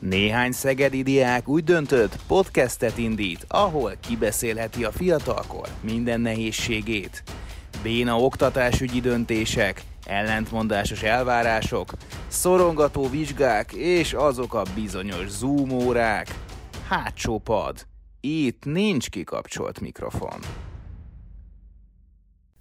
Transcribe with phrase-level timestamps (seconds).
[0.00, 7.22] Néhány szegedi diák úgy döntött, podcastet indít, ahol kibeszélheti a fiatalkor minden nehézségét.
[7.82, 11.92] Béna oktatásügyi döntések, ellentmondásos elvárások,
[12.28, 16.38] szorongató vizsgák és azok a bizonyos zoom órák.
[16.88, 17.86] Hátsó pad.
[18.20, 20.38] Itt nincs kikapcsolt mikrofon.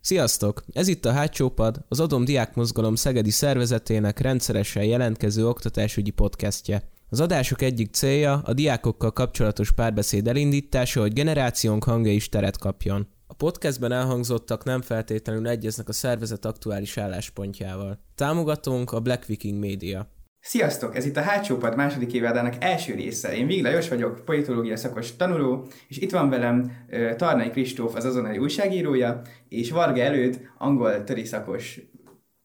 [0.02, 0.64] Sziasztok!
[0.74, 6.96] Ez itt a Hátsó Pad, az Adom Diák Mozgalom Szegedi szervezetének rendszeresen jelentkező oktatásügyi podcastje.
[7.10, 13.08] Az adások egyik célja a diákokkal kapcsolatos párbeszéd elindítása, hogy generációnk hangja is teret kapjon.
[13.28, 18.00] A podcastben elhangzottak nem feltétlenül egyeznek a szervezet aktuális álláspontjával.
[18.16, 20.08] Támogatónk a Black Viking Media.
[20.40, 20.96] Sziasztok!
[20.96, 23.36] Ez itt a Hátsópad második évadának első része.
[23.36, 26.72] Én Vig Lajos vagyok, politológia szakos tanuló, és itt van velem
[27.16, 31.80] Tarnai Kristóf, az azonnali újságírója, és Varga előtt angol töri szakos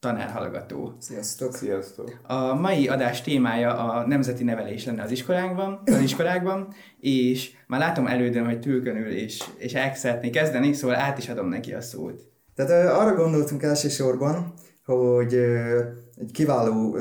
[0.02, 0.96] tanárhallgató.
[0.98, 1.54] Sziasztok!
[1.54, 2.20] Sziasztok!
[2.22, 6.68] A mai adás témája a nemzeti nevelés lenne az iskolánkban, az iskolákban,
[7.00, 11.48] és már látom elődön, hogy tülkönül, és, és el szeretné kezdeni, szóval át is adom
[11.48, 12.22] neki a szót.
[12.54, 14.52] Tehát arra gondoltunk elsősorban,
[14.84, 15.34] hogy
[16.16, 16.96] egy kiváló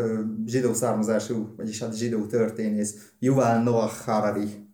[0.45, 4.69] zsidó származású, vagyis hát zsidó történész, Yuval Noah Harari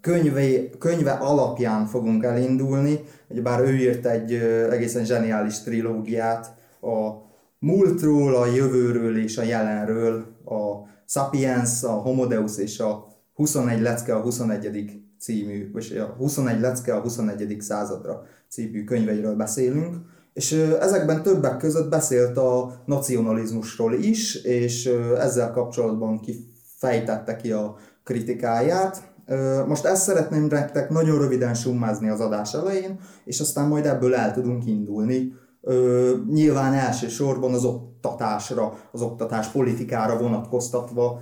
[0.00, 3.00] könyve, könyve alapján fogunk elindulni,
[3.42, 4.32] bár ő írt egy
[4.70, 7.28] egészen zseniális trilógiát a
[7.58, 10.14] múltról, a jövőről és a jelenről,
[10.44, 15.02] a Sapiens, a Homo Deus és a 21 lecke a 21.
[15.18, 17.56] című, vagy a 21 lecke a 21.
[17.60, 19.96] századra című könyveiről beszélünk
[20.32, 24.86] és ezekben többek között beszélt a nacionalizmusról is, és
[25.18, 29.12] ezzel kapcsolatban kifejtette ki a kritikáját.
[29.66, 34.32] Most ezt szeretném nektek nagyon röviden summázni az adás elején, és aztán majd ebből el
[34.32, 35.32] tudunk indulni.
[36.30, 41.20] Nyilván elsősorban az oktatásra, az oktatás politikára vonatkoztatva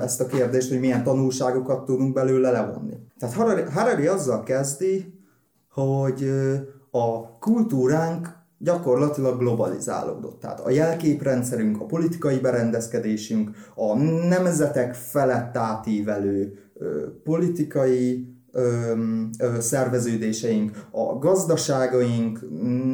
[0.00, 2.96] ezt a kérdést, hogy milyen tanulságokat tudunk belőle levonni.
[3.18, 5.18] Tehát Harari, Harari azzal kezdi,
[5.72, 6.30] hogy
[6.90, 10.40] a kultúránk gyakorlatilag globalizálódott.
[10.40, 13.96] Tehát a jelképrendszerünk, a politikai berendezkedésünk, a
[14.28, 18.94] nemzetek felett átívelő ö, politikai ö,
[19.38, 22.40] ö, szerveződéseink, a gazdaságaink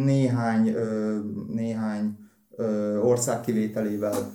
[0.04, 1.18] néhány, ö,
[1.48, 2.18] néhány
[2.56, 4.30] ö, ország kivételével,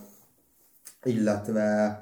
[1.03, 1.99] illetve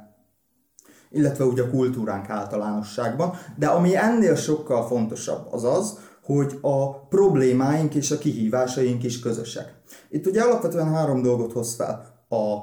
[1.12, 7.96] illetve ugye a kultúránk általánosságban, de ami ennél sokkal fontosabb az az, hogy a problémáink
[7.96, 9.82] és a kihívásaink is közösek.
[10.10, 12.26] Itt ugye alapvetően három dolgot hoz fel.
[12.30, 12.58] A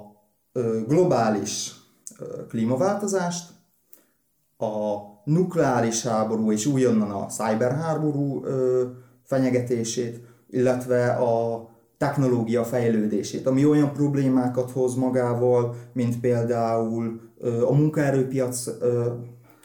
[0.86, 1.74] globális
[2.48, 3.50] klímaváltozást,
[4.56, 4.96] a
[5.26, 8.44] nukleáris háború és újonnan a cyberháború
[9.22, 10.20] fenyegetését,
[10.50, 17.20] illetve a technológia fejlődését, ami olyan problémákat hoz magával, mint például
[17.68, 18.64] a munkaerőpiac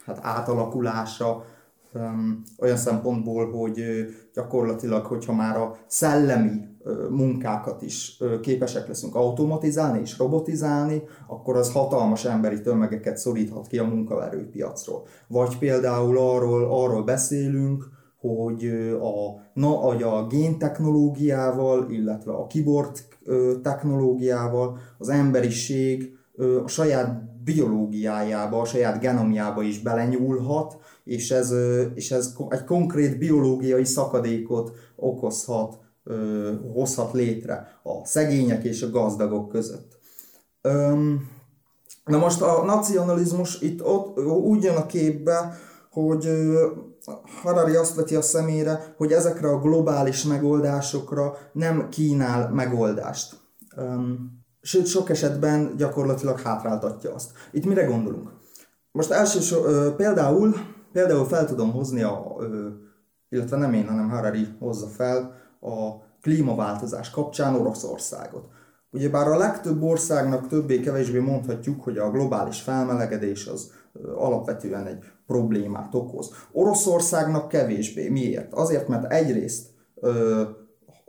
[0.06, 1.46] hát átalakulása,
[2.60, 3.84] olyan szempontból, hogy
[4.34, 6.71] gyakorlatilag, hogyha már a szellemi
[7.10, 13.86] munkákat is képesek leszünk automatizálni és robotizálni, akkor az hatalmas emberi tömegeket szoríthat ki a
[13.86, 15.06] munkaerőpiacról.
[15.28, 17.90] Vagy például arról, arról beszélünk,
[18.20, 18.66] hogy
[19.02, 19.82] a, na,
[20.18, 23.08] a géntechnológiával, illetve a kibort
[23.62, 26.18] technológiával az emberiség
[26.64, 31.54] a saját biológiájába, a saját genomjába is belenyúlhat, és ez,
[31.94, 35.80] és ez egy konkrét biológiai szakadékot okozhat,
[36.74, 40.00] hozhat létre a szegények és a gazdagok között.
[42.06, 45.58] Na most a nacionalizmus itt ott úgy jön a képbe,
[45.92, 46.30] hogy
[47.42, 53.36] Harari azt veti a szemére, hogy ezekre a globális megoldásokra nem kínál megoldást.
[54.62, 57.32] Sőt, sok esetben gyakorlatilag hátráltatja azt.
[57.52, 58.30] Itt mire gondolunk?
[58.92, 60.54] Most elsősorban például
[60.92, 62.36] Például fel tudom hozni, a,
[63.30, 68.50] illetve nem én, hanem Harari hozza fel a klímaváltozás kapcsán Oroszországot.
[68.92, 73.72] Ugyebár a legtöbb országnak többé-kevésbé mondhatjuk, hogy a globális felmelegedés az
[74.16, 76.32] alapvetően egy problémát okoz.
[76.52, 78.10] Oroszországnak kevésbé.
[78.10, 78.54] Miért?
[78.54, 80.44] Azért, mert egyrészt ö,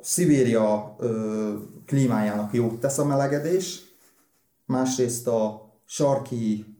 [0.00, 1.52] Szibéria ö,
[1.86, 3.82] klímájának jót tesz a melegedés,
[4.66, 6.71] másrészt a sarki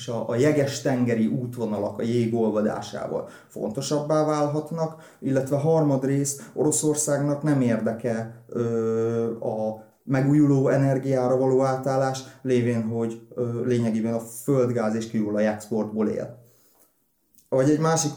[0.00, 9.38] és a, a jeges-tengeri útvonalak a jégolvadásával fontosabbá válhatnak, illetve harmadrészt Oroszországnak nem érdeke ö,
[9.38, 16.38] a megújuló energiára való átállás, lévén, hogy ö, lényegében a földgáz és kőolaj exportból él.
[17.48, 18.12] Vagy egy másik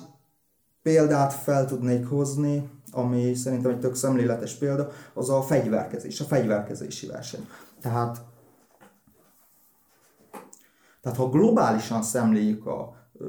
[0.82, 7.08] példát fel tudnék hozni, ami szerintem egy tök szemléletes példa, az a fegyverkezés, a fegyverkezési
[7.08, 7.48] verseny.
[7.82, 8.22] Tehát
[11.04, 13.26] Tehát ha globálisan szemléljük a ö,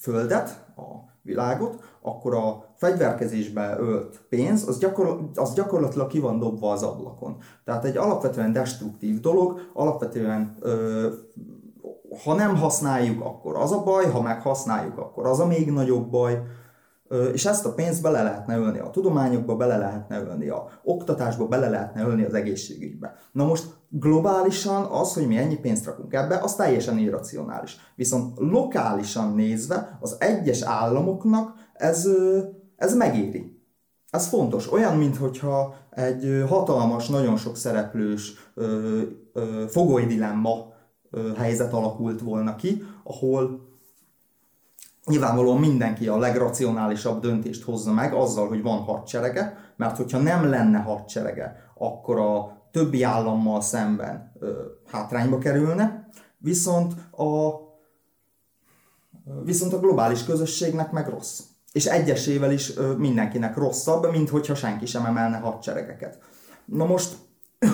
[0.00, 6.72] Földet, a világot, akkor a fegyverkezésbe ölt pénz, az, gyakor, az gyakorlatilag ki van dobva
[6.72, 7.36] az ablakon.
[7.64, 11.08] Tehát egy alapvetően destruktív dolog, alapvetően ö,
[12.24, 16.10] ha nem használjuk, akkor az a baj, ha meg használjuk, akkor az a még nagyobb
[16.10, 16.42] baj,
[17.32, 21.68] és ezt a pénzt bele lehetne ölni a tudományokba, bele lehetne ölni a oktatásba, bele
[21.68, 23.16] lehetne ölni az egészségügybe.
[23.32, 27.76] Na most globálisan az, hogy mi ennyi pénzt rakunk ebbe, az teljesen irracionális.
[27.94, 32.08] Viszont lokálisan nézve az egyes államoknak ez,
[32.76, 33.58] ez megéri.
[34.10, 34.72] Ez fontos.
[34.72, 38.52] Olyan, mintha egy hatalmas, nagyon sok szereplős
[39.68, 40.72] fogoly dilemma
[41.36, 43.68] helyzet alakult volna ki, ahol
[45.06, 50.78] nyilvánvalóan mindenki a legracionálisabb döntést hozza meg azzal, hogy van hadserege, mert hogyha nem lenne
[50.78, 54.32] hadserege, akkor a többi állammal szemben
[54.90, 56.08] hátrányba kerülne,
[56.38, 57.50] viszont a,
[59.44, 61.40] viszont a globális közösségnek meg rossz.
[61.72, 66.18] És egyesével is mindenkinek rosszabb, mint hogyha senki sem emelne hadseregeket.
[66.64, 67.16] Na most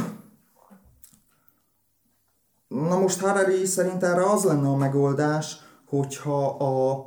[2.69, 5.56] Na most Harari szerint erre az lenne a megoldás,
[5.87, 7.06] hogyha a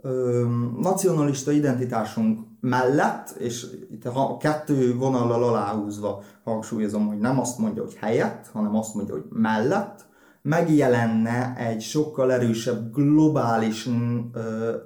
[0.00, 0.46] ö,
[0.80, 7.94] nacionalista identitásunk mellett, és itt a kettő vonallal aláhúzva hangsúlyozom, hogy nem azt mondja, hogy
[7.94, 10.08] helyett, hanem azt mondja, hogy mellett,
[10.42, 13.88] megjelenne egy sokkal erősebb globális
[14.32, 14.76] ö,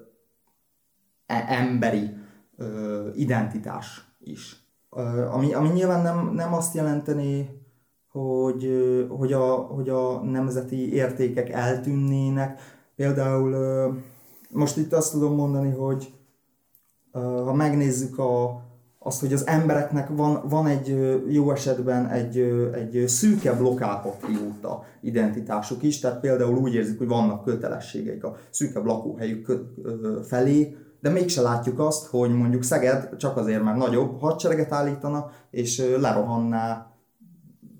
[1.27, 2.17] e, emberi
[2.57, 4.57] ö, identitás is.
[4.91, 7.63] Ö, ami, ami nyilván nem, nem azt jelenteni,
[8.11, 8.69] hogy,
[9.09, 12.61] hogy, a, hogy a nemzeti értékek eltűnnének.
[12.97, 13.57] Például
[14.51, 16.15] most itt azt tudom mondani, hogy
[17.21, 18.63] ha megnézzük a,
[18.99, 22.39] azt, hogy az embereknek van, van egy jó esetben egy,
[22.73, 29.53] egy szűkebb lokálpatrióta identitásuk is, tehát például úgy érzik, hogy vannak kötelességeik a szűkebb lakóhelyük
[30.23, 35.95] felé, de mégse látjuk azt, hogy mondjuk Szeged csak azért, mert nagyobb hadsereget állítana, és
[36.01, 36.93] lerohanná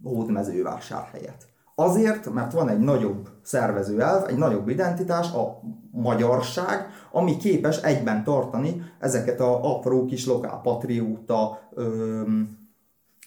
[0.03, 1.54] hódmezővásár helyett.
[1.75, 5.61] Azért, mert van egy nagyobb szervező elv, egy nagyobb identitás, a
[5.91, 12.23] magyarság, ami képes egyben tartani ezeket a apró kis lokálpatrióta ö,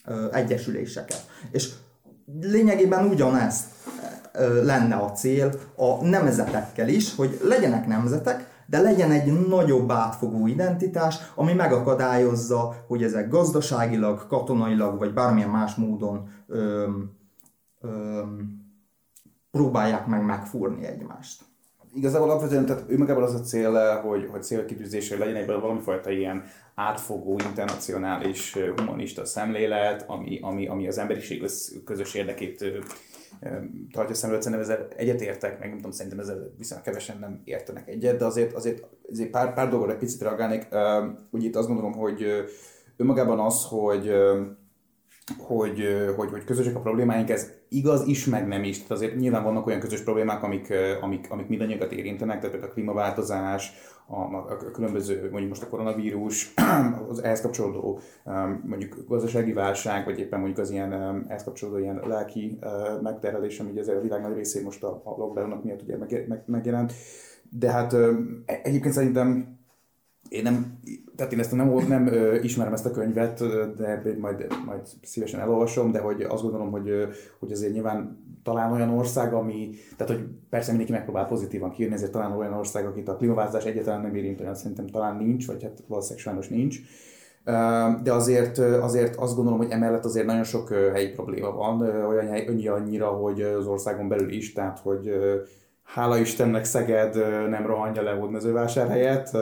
[0.04, 1.26] ö, egyesüléseket.
[1.50, 1.72] És
[2.40, 3.66] lényegében ugyanezt
[4.62, 11.16] lenne a cél a nemzetekkel is, hogy legyenek nemzetek, de legyen egy nagyobb átfogó identitás,
[11.34, 17.17] ami megakadályozza, hogy ezek gazdaságilag, katonailag, vagy bármilyen más módon öm,
[17.80, 18.66] öm,
[19.50, 21.44] próbálják meg megfúrni egymást.
[21.94, 26.44] Igazából alapvetően, tehát ő magában az a cél, hogy, hogy célkitűzésre legyen egy valamifajta ilyen
[26.74, 31.50] átfogó, internacionális, humanista szemlélet, ami, ami, ami az emberiség
[31.84, 32.64] közös érdekét
[33.92, 37.88] tartja szem előtt, szerintem ezzel egyetértek, meg nem tudom, szerintem ezzel viszonylag kevesen nem értenek
[37.88, 40.68] egyet, de azért, azért, azért pár, pár dolgokra egy picit reagálnék.
[41.30, 42.26] Úgy itt azt gondolom, hogy
[42.96, 44.12] önmagában az, hogy
[45.38, 45.82] hogy,
[46.16, 48.76] hogy, hogy közösek a problémáink, ez igaz is, meg nem is.
[48.76, 53.72] Tehát azért nyilván vannak olyan közös problémák, amik, amik, amik mindannyiakat érintenek, tehát a klímaváltozás,
[54.06, 56.54] a, a különböző, mondjuk most a koronavírus,
[57.10, 58.00] az ehhez kapcsolódó
[58.64, 60.92] mondjuk gazdasági válság, vagy éppen mondjuk az ilyen
[61.28, 62.58] ehhez kapcsolódó ilyen lelki
[63.02, 65.96] megterhelés, ami ugye a világ nagy részén most a, a lockdownok miatt ugye
[66.46, 66.92] megjelent.
[67.50, 67.96] De hát
[68.46, 69.57] egyébként szerintem
[70.28, 70.78] én nem,
[71.16, 73.38] tehát én ezt nem, nem ö, ismerem ezt a könyvet,
[73.76, 76.90] de majd, majd szívesen elolvasom, de hogy azt gondolom, hogy,
[77.38, 82.12] hogy azért nyilván talán olyan ország, ami, tehát hogy persze mindenki megpróbál pozitívan kijönni, ezért
[82.12, 85.82] talán olyan ország, akit a klímaváltozás egyáltalán nem érint, olyan szerintem talán nincs, vagy hát
[85.86, 86.78] valószínűleg sajnos nincs.
[88.02, 92.66] De azért, azért azt gondolom, hogy emellett azért nagyon sok helyi probléma van, olyan hely,
[92.66, 95.10] annyira, hogy az országon belül is, tehát hogy
[95.94, 97.16] hála Istennek Szeged
[97.48, 99.32] nem rohanja le Hódmezővásárhelyet,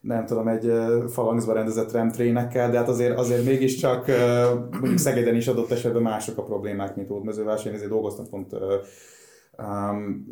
[0.00, 0.72] nem tudom, egy
[1.08, 4.06] falangzva rendezett remtrénekkel, de hát azért, azért mégiscsak
[4.70, 8.52] mondjuk Szegeden is adott esetben mások a problémák, mint Hódmezővásárhelyen, ezért dolgoztam pont
[9.58, 10.26] Um,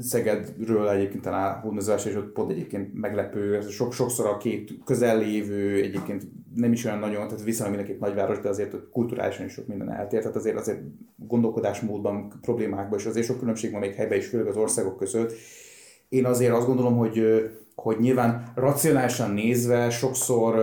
[0.00, 6.22] Szegedről egyébként talán hódmezővás, és ott pont egyébként meglepő, sok, sokszor a két közellévő, egyébként
[6.54, 10.20] nem is olyan nagyon, tehát viszonylag mindenképp nagyváros, de azért kulturálisan is sok minden eltér,
[10.20, 10.80] tehát azért azért
[11.16, 15.32] gondolkodásmódban, problémákban, és azért sok különbség van még helyben is, főleg az országok között.
[16.08, 17.22] Én azért azt gondolom, hogy,
[17.74, 20.54] hogy nyilván racionálisan nézve sokszor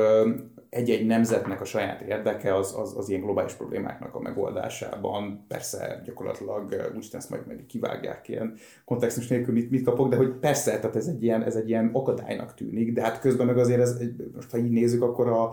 [0.75, 6.91] egy-egy nemzetnek a saját érdeke az, az, az ilyen globális problémáknak a megoldásában, persze gyakorlatilag
[6.95, 8.53] úgy ezt majd, majd kivágják ilyen
[8.85, 11.89] kontextus nélkül, mit, mit kapok, de hogy persze, tehát ez egy, ilyen, ez egy ilyen
[11.93, 13.97] akadálynak tűnik, de hát közben meg azért ez,
[14.35, 15.43] most ha így nézzük, akkor a,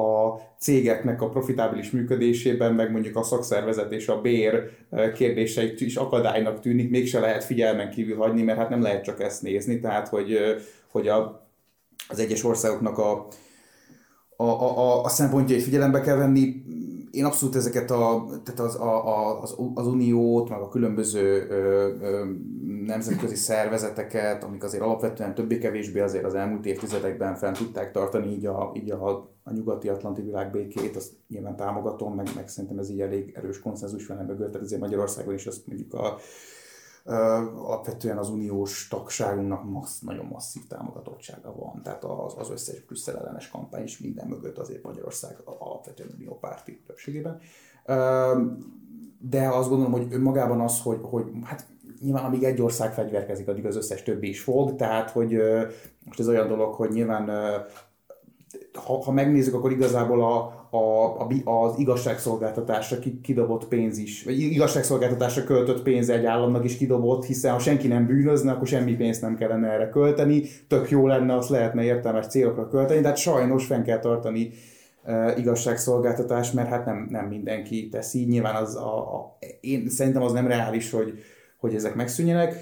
[0.00, 4.70] a cégeknek a profitábilis működésében, meg mondjuk a szakszervezet és a bér
[5.14, 9.42] kérdéseit is akadálynak tűnik, mégse lehet figyelmen kívül hagyni, mert hát nem lehet csak ezt
[9.42, 10.38] nézni, tehát hogy,
[10.90, 11.46] hogy a,
[12.08, 13.26] az egyes országoknak a,
[14.50, 16.62] a, a, a szempontjait figyelembe kell venni.
[17.10, 21.88] Én abszolút ezeket a, tehát az, a, a, az, az uniót, meg a különböző ö,
[22.00, 22.24] ö,
[22.86, 28.72] nemzetközi szervezeteket, amik azért alapvetően többé-kevésbé azért az elmúlt évtizedekben fent tudták tartani így a,
[28.74, 29.08] így a,
[29.42, 33.60] a nyugati atlanti világ békét, azt nyilván támogatom, meg, meg szerintem ez így elég erős
[33.60, 36.18] konszenzus van mögött, tehát azért Magyarországon is azt mondjuk a,
[37.04, 43.48] alapvetően az uniós tagságunknak massz, nagyon masszív támogatottsága van, tehát az, az összes Brüsszel ellenes
[43.48, 47.40] kampány is minden mögött azért Magyarország alapvetően uniópárti többségében.
[49.18, 51.66] De azt gondolom, hogy önmagában az, hogy, hogy hát
[52.00, 55.36] nyilván amíg egy ország fegyverkezik, addig az összes többi is fog, tehát hogy
[56.04, 57.26] most ez olyan dolog, hogy nyilván
[58.74, 65.44] ha, ha megnézzük, akkor igazából a, a, a, az igazságszolgáltatásra kidobott pénz is, vagy igazságszolgáltatásra
[65.44, 69.36] költött pénz egy államnak is kidobott, hiszen ha senki nem bűnözne, akkor semmi pénzt nem
[69.36, 73.82] kellene erre költeni, tök jó lenne, azt lehetne értelmes célokra költeni, de hát sajnos fenn
[73.82, 74.50] kell tartani
[75.04, 78.24] e, igazságszolgáltatás, mert hát nem, nem mindenki teszi.
[78.24, 81.12] Nyilván az a, a, én szerintem az nem reális, hogy,
[81.56, 82.54] hogy ezek megszűnjenek.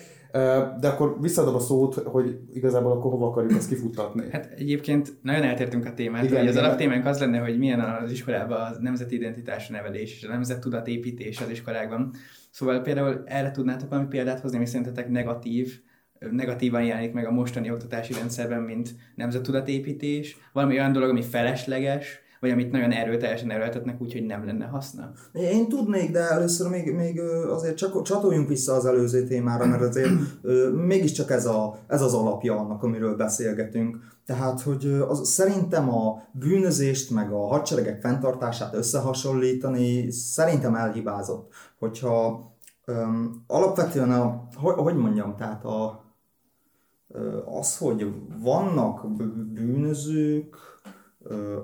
[0.81, 4.25] De akkor visszadom a szót, hogy igazából akkor hova akarjuk ezt kifuttatni.
[4.31, 8.11] Hát egyébként nagyon eltértünk a témát, igen, hogy az alaptémánk az lenne, hogy milyen az
[8.11, 12.15] iskolában a nemzeti identitás nevelés és a nemzettudat építés az iskolákban.
[12.51, 15.81] Szóval például erre tudnátok valami példát hozni, ami szerintetek negatív,
[16.31, 22.51] negatívan jelenik meg a mostani oktatási rendszerben, mint nemzettudatépítés, valami olyan dolog, ami felesleges, vagy
[22.51, 25.13] amit nagyon erőteljesen erőltetnek, úgyhogy nem lenne haszna?
[25.33, 30.11] Én tudnék, de először még, még azért csak csatoljunk vissza az előző témára, mert azért
[30.87, 33.99] mégiscsak ez, a, ez az alapja annak, amiről beszélgetünk.
[34.27, 41.53] Tehát, hogy az, szerintem a bűnözést meg a hadseregek fenntartását összehasonlítani szerintem elhibázott.
[41.79, 42.49] Hogyha
[42.87, 46.05] um, alapvetően a, hogy, hogy mondjam, tehát a,
[47.59, 49.11] az, hogy vannak
[49.53, 50.57] bűnözők,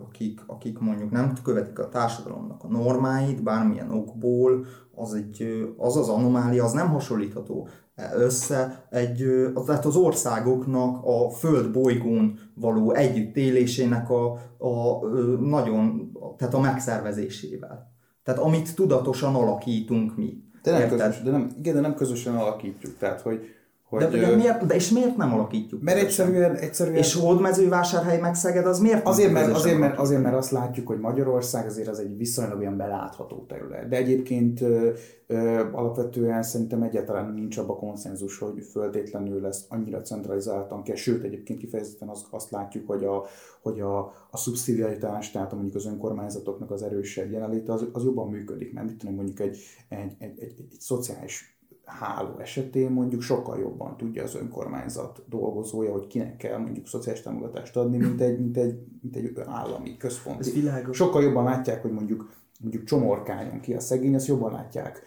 [0.04, 6.08] akik, akik mondjuk nem követik a társadalomnak a normáit, bármilyen okból, az, egy, az az
[6.08, 7.68] anomália, az nem hasonlítható
[8.14, 9.22] össze egy,
[9.54, 15.06] az, tehát az országoknak a föld bolygón való együttélésének a, a
[15.40, 17.94] nagyon, tehát a megszervezésével.
[18.22, 20.44] Tehát amit tudatosan alakítunk mi.
[20.62, 22.96] De nem, közös, de nem, igen, de nem közösen alakítjuk.
[22.98, 23.44] Tehát, hogy,
[23.88, 25.82] hogy, de, de, miért, de és miért nem alakítjuk?
[25.82, 26.96] Mert egyszerűen, egyszerűen...
[26.96, 30.98] És Hódmezővásárhely meg Szeged, az miért azért, mert, azért, mert, azért, mert azt látjuk, hogy
[30.98, 33.88] Magyarország azért az egy viszonylag olyan belátható terület.
[33.88, 34.90] De egyébként ö,
[35.26, 40.96] ö, alapvetően szerintem egyáltalán nincs abban konszenzus, hogy föltétlenül lesz annyira centralizáltan kell.
[40.96, 43.24] Sőt, egyébként kifejezetten azt, azt látjuk, hogy a,
[43.62, 43.98] hogy a,
[44.30, 48.72] a szubszidiaritás, tehát mondjuk az önkormányzatoknak az erősebb jelenléte, az, az jobban működik.
[48.72, 51.55] Mert mit tudom, mondjuk egy, egy, egy, egy, egy, egy szociális
[51.86, 57.76] háló esetén mondjuk sokkal jobban tudja az önkormányzat dolgozója, hogy kinek kell mondjuk szociális támogatást
[57.76, 60.40] adni, mint egy, mint egy, mint egy állami központ.
[60.40, 60.96] Ez világos.
[60.96, 62.28] Sokkal jobban látják, hogy mondjuk
[62.60, 65.02] mondjuk csomorkányon ki a szegény, azt jobban látják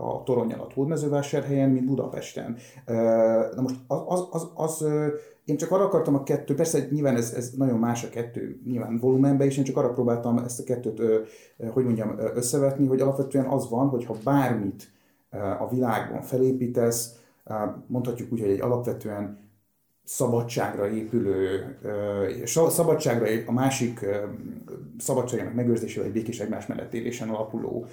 [0.00, 2.56] a torony alatt hódmezővásárhelyen, mint Budapesten.
[3.54, 4.84] Na most az, az, az, az
[5.44, 8.98] én csak arra akartam a kettő, persze nyilván ez, ez nagyon más a kettő, nyilván
[8.98, 11.02] volumenben is, én csak arra próbáltam ezt a kettőt,
[11.72, 14.90] hogy mondjam, összevetni, hogy alapvetően az van, hogy ha bármit
[15.58, 17.14] a világban felépítesz,
[17.86, 19.38] mondhatjuk úgy, hogy egy alapvetően
[20.04, 21.76] szabadságra épülő,
[22.44, 24.06] szabadságra, a másik
[24.98, 27.86] szabadságának megőrzésével egy békés egymás mellett élésen alapuló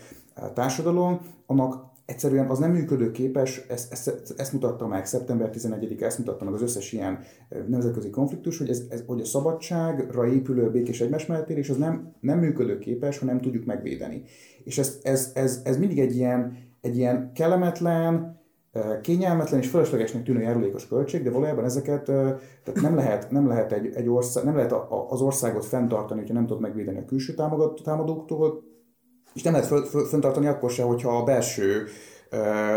[0.53, 6.45] társadalom, annak egyszerűen az nem működőképes, ezt, ezt, ezt mutatta meg szeptember 11-e, ezt mutatta
[6.45, 7.19] meg az összes ilyen
[7.67, 12.13] nemzetközi konfliktus, hogy, ez, ez, hogy a szabadságra épülő békés egymás mellett élés az nem,
[12.19, 14.23] nem működőképes, ha nem tudjuk megvédeni.
[14.63, 18.35] És ez, ez, ez, ez mindig egy ilyen, egy ilyen kellemetlen,
[19.01, 23.95] kényelmetlen és feleslegesnek tűnő járulékos költség, de valójában ezeket tehát nem lehet, nem lehet, egy,
[23.95, 24.73] egy ország, nem lehet
[25.09, 27.33] az országot fenntartani, hogyha nem tudod megvédeni a külső
[27.83, 28.63] támadóktól,
[29.33, 31.85] és nem lehet fenntartani akkor se, hogyha a belső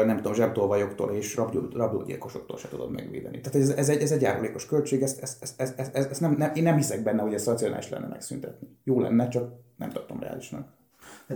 [0.07, 1.41] nem tudom, zsebtolvajoktól és
[1.73, 3.41] rablógyilkosoktól se tudod megvédeni.
[3.41, 6.35] Tehát ez, ez, egy, ez egy járulékos költség, ezt, ezt, ezt, ezt, ezt, ezt nem,
[6.39, 8.69] nem, én nem hiszek benne, hogy ez racionális lenne megszüntetni.
[8.85, 10.80] Jó lenne, csak nem tartom reálisnak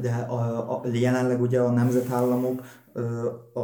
[0.01, 0.35] de a,
[0.73, 2.63] a, jelenleg ugye a nemzetállamok
[3.53, 3.61] a,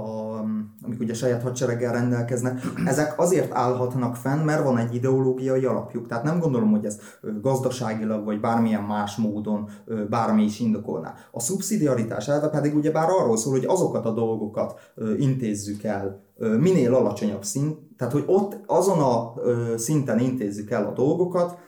[0.83, 6.07] amik ugye saját hadsereggel rendelkeznek, ezek azért állhatnak fenn, mert van egy ideológiai alapjuk.
[6.07, 6.99] Tehát nem gondolom, hogy ez
[7.41, 9.69] gazdaságilag vagy bármilyen más módon
[10.09, 11.15] bármi is indokolná.
[11.31, 16.23] A szubszidiaritás elve pedig ugye bár arról szól, hogy azokat a dolgokat intézzük el
[16.59, 19.35] minél alacsonyabb szint, tehát hogy ott azon a
[19.77, 21.59] szinten intézzük el a dolgokat,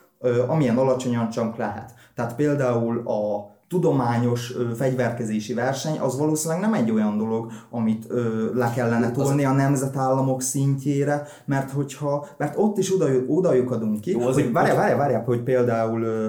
[0.49, 1.95] amilyen alacsonyan csak lehet.
[2.15, 8.51] Tehát például a tudományos ö, fegyverkezési verseny, az valószínűleg nem egy olyan dolog, amit ö,
[8.55, 14.11] le kellene tolni a nemzetállamok szintjére, mert hogyha, mert ott is oda, oda lyukadunk ki,
[14.11, 16.29] Jó, hogy várjál, várjál, várjál, hogy például ö,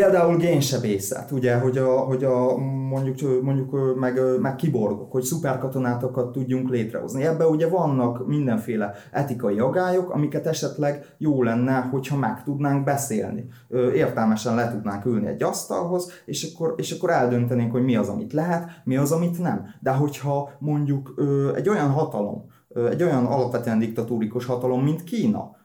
[0.00, 6.68] Például génsebészet, ugye, hogy a, hogy a mondjuk, mondjuk meg, meg kiborgok, hogy szuperkatonátokat tudjunk
[6.68, 7.24] létrehozni.
[7.24, 13.46] Ebben ugye vannak mindenféle etikai agályok, amiket esetleg jó lenne, hogyha meg tudnánk beszélni.
[13.94, 18.32] Értelmesen le tudnánk ülni egy asztalhoz, és akkor, és akkor eldöntenénk, hogy mi az, amit
[18.32, 19.66] lehet, mi az, amit nem.
[19.80, 21.14] De hogyha mondjuk
[21.54, 22.44] egy olyan hatalom,
[22.90, 25.56] egy olyan alapvetően diktatúrikus hatalom, mint Kína,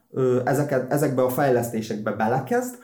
[0.45, 2.75] ezeket, ezekbe a fejlesztésekbe belekezd,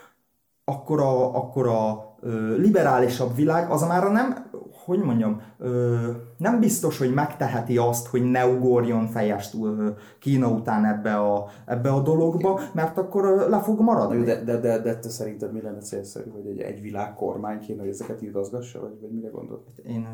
[0.66, 4.50] akkor a, akkor a ö, liberálisabb világ az már nem,
[4.86, 10.86] hogy mondjam, ö, nem biztos, hogy megteheti azt, hogy ne ugorjon fejest ö, Kína után
[10.86, 14.24] ebbe a, ebbe a dologba, mert akkor ö, le fog maradni.
[14.24, 17.90] de, de, de, de te szerinted mi lenne célszerű, hogy egy, egy világkormány kéne, hogy
[17.90, 19.64] ezeket igazgassa, vagy, vagy mire gondolod?
[19.84, 20.08] Én,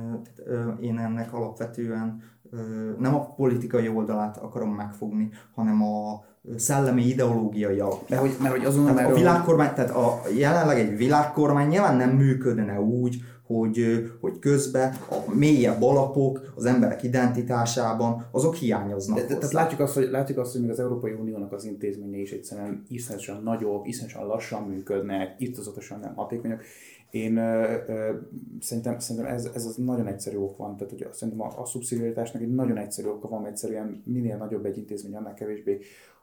[0.45, 2.57] ö, én ennek alapvetően ö,
[2.99, 6.23] nem a politikai oldalát akarom megfogni, hanem a
[6.55, 8.09] szellemi ideológiai alapját.
[8.09, 12.09] Mert hogy, mert hogy azonnal Tehát a világkormány, tehát a, jelenleg egy világkormány nyilván nem
[12.09, 19.17] működne úgy, hogy, hogy közben a mélyebb alapok az emberek identitásában, azok hiányoznak.
[19.17, 22.21] De, de, tehát látjuk azt, hogy, látjuk azt, hogy még az Európai Uniónak az intézményei
[22.21, 26.63] is egyszerűen iszonyatosan nagyobb, iszonyatosan lassan működnek, irtozatosan nem hatékonyak.
[27.11, 28.13] Én ö, ö,
[28.59, 32.41] szerintem, szerintem ez, ez az nagyon egyszerű ok van, tehát hogy szerintem a, a szubszidiaritásnak
[32.41, 35.79] egy nagyon egyszerű oka van, egyszerűen minél nagyobb egy intézmény, annál kevésbé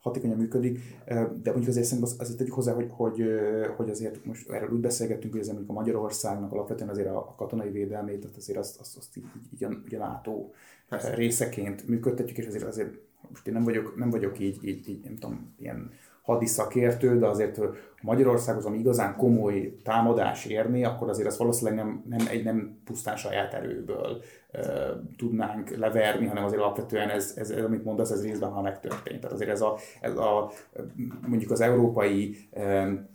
[0.09, 3.23] hatékonyan működik, de mondjuk azért szerintem az, azért tegyük hozzá, hogy, hogy,
[3.77, 7.71] hogy azért most erről úgy beszélgettünk, hogy mondjuk a Magyarországnak alapvetően azért a, a katonai
[7.71, 10.51] védelmét, tehát azért azt, azt, azt így, így, így, így a NATO
[10.89, 11.15] Persze.
[11.15, 12.95] részeként működtetjük, és azért, azért
[13.29, 15.91] most én nem vagyok, nem vagyok így, így, így, nem tudom, ilyen
[16.33, 17.61] hadiszakértő, de azért,
[18.03, 23.17] Magyarországhoz, ami igazán komoly támadás érni, akkor azért azt valószínűleg nem, nem, egy nem pusztán
[23.17, 24.63] saját erőből uh,
[25.17, 29.21] tudnánk leverni, hanem azért alapvetően ez, ez, ez amit mondasz, ez részben már megtörtént.
[29.21, 30.51] Tehát azért ez a, ez a
[31.27, 33.09] mondjuk az európai um,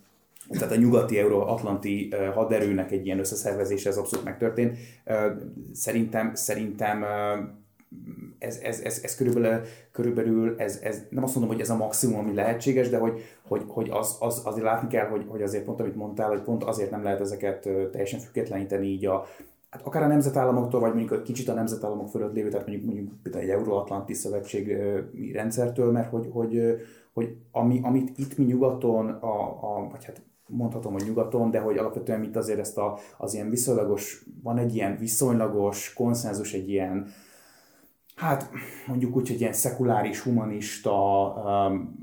[0.48, 4.78] tehát a nyugati euróatlanti haderőnek egy ilyen összeszervezése ez abszolút megtörtént.
[5.72, 7.04] Szerintem, szerintem
[8.44, 9.60] ez, ez, ez, ez körülbelül,
[9.92, 13.62] körülbelül ez, ez, nem azt mondom, hogy ez a maximum, ami lehetséges, de hogy, hogy,
[13.66, 16.90] hogy az, az, azért látni kell, hogy, hogy azért pont, amit mondtál, hogy pont azért
[16.90, 19.24] nem lehet ezeket teljesen függetleníteni így a,
[19.70, 23.22] hát akár a nemzetállamoktól, vagy mondjuk egy kicsit a nemzetállamok fölött lévő, tehát mondjuk, mondjuk
[23.22, 24.76] például egy euróatlanti szövetségi
[25.32, 26.60] rendszertől, mert hogy, hogy,
[27.12, 31.76] hogy ami, amit itt mi nyugaton, a, a, vagy hát mondhatom, hogy nyugaton, de hogy
[31.76, 37.06] alapvetően itt azért ezt a, az ilyen viszonylagos, van egy ilyen viszonylagos konszenzus, egy ilyen,
[38.14, 38.50] hát
[38.86, 40.92] mondjuk úgy, hogy ilyen szekuláris, humanista,
[41.44, 41.96] um,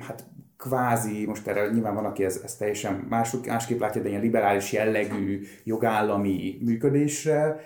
[0.00, 0.24] hát
[0.56, 4.72] kvázi, most erre nyilván van, aki ez, ez teljesen más, másképp látja, de ilyen liberális
[4.72, 7.60] jellegű jogállami működésre,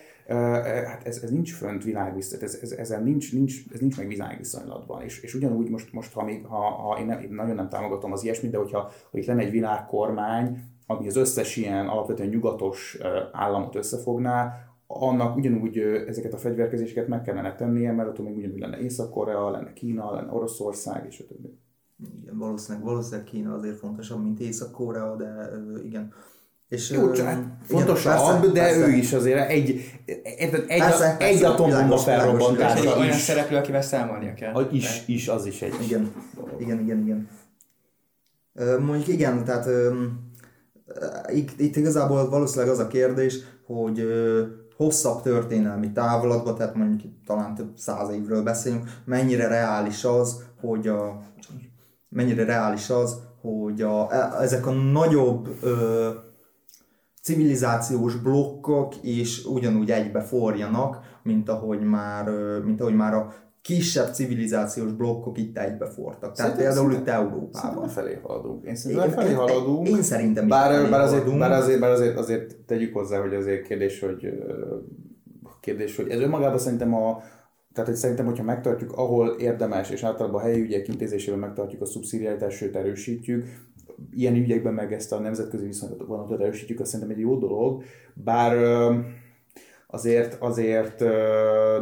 [0.87, 5.03] hát ez, ez nincs fönt világviszonylatban, ez, ez, ezzel nincs, nincs, ez nincs meg világviszonylatban,
[5.03, 8.13] és, és ugyanúgy most, most ha, még, ha, ha én, nem, én nagyon nem támogatom
[8.13, 12.99] az ilyesmit, de hogyha hogy lenne egy világkormány, ami az összes ilyen alapvetően nyugatos
[13.33, 18.79] államot összefogná, annak ugyanúgy ezeket a fegyverkezéseket meg kellene tennie, mert attól még ugyanúgy lenne
[18.81, 21.59] Észak-Korea, lenne Kína, lenne Oroszország, és a többi.
[22.23, 25.51] Igen, valószínűleg, valószínűleg Kína azért fontosabb, mint Észak-Korea, de
[25.85, 26.13] igen.
[26.69, 28.87] És, Jó, csak hát fontosabb, de persze.
[28.87, 29.81] ő is azért egy,
[30.39, 34.55] érted, egy, Persze, egy, persze, egy atombomba egy felrobbantása olyan is, szereplő, akivel számolnia kell.
[34.55, 36.13] a- is, is, az is egy Igen,
[36.59, 37.29] igen, igen, igen.
[38.81, 39.69] Mondjuk igen, tehát
[41.33, 44.07] itt, itt igazából valószínűleg az a kérdés, hogy
[44.81, 51.21] hosszabb történelmi távlatban, tehát mondjuk talán több száz évről beszélünk, mennyire reális az, hogy a,
[52.09, 56.09] mennyire reális az, hogy a, e- ezek a nagyobb ö,
[57.23, 62.29] civilizációs blokkok is ugyanúgy egybe forjanak, mint ahogy már,
[62.65, 66.19] mint ahogy már a kisebb civilizációs blokkok itt egybe fortak.
[66.21, 67.89] Tehát Szerintem- például itt Szerintem Európában.
[67.89, 68.65] felé haladunk.
[68.65, 69.89] Én szerintem Igen, felé én- haladunk.
[69.89, 73.67] én szerintem is bár, bár, azért, bár, azért, bár azért, azért tegyük hozzá, hogy azért
[73.67, 74.29] kérdés, hogy
[75.61, 77.23] kérdés, hogy ez önmagában szerintem a
[77.73, 81.85] tehát hogy szerintem, hogyha megtartjuk, ahol érdemes, és általában a helyi ügyek intézésével megtartjuk a
[81.85, 83.45] szubszidiaritást, sőt erősítjük,
[84.13, 87.83] ilyen ügyekben meg ezt a nemzetközi viszonylatot erősítjük, azt szerintem egy jó dolog,
[88.15, 88.57] bár
[89.91, 91.01] azért, azért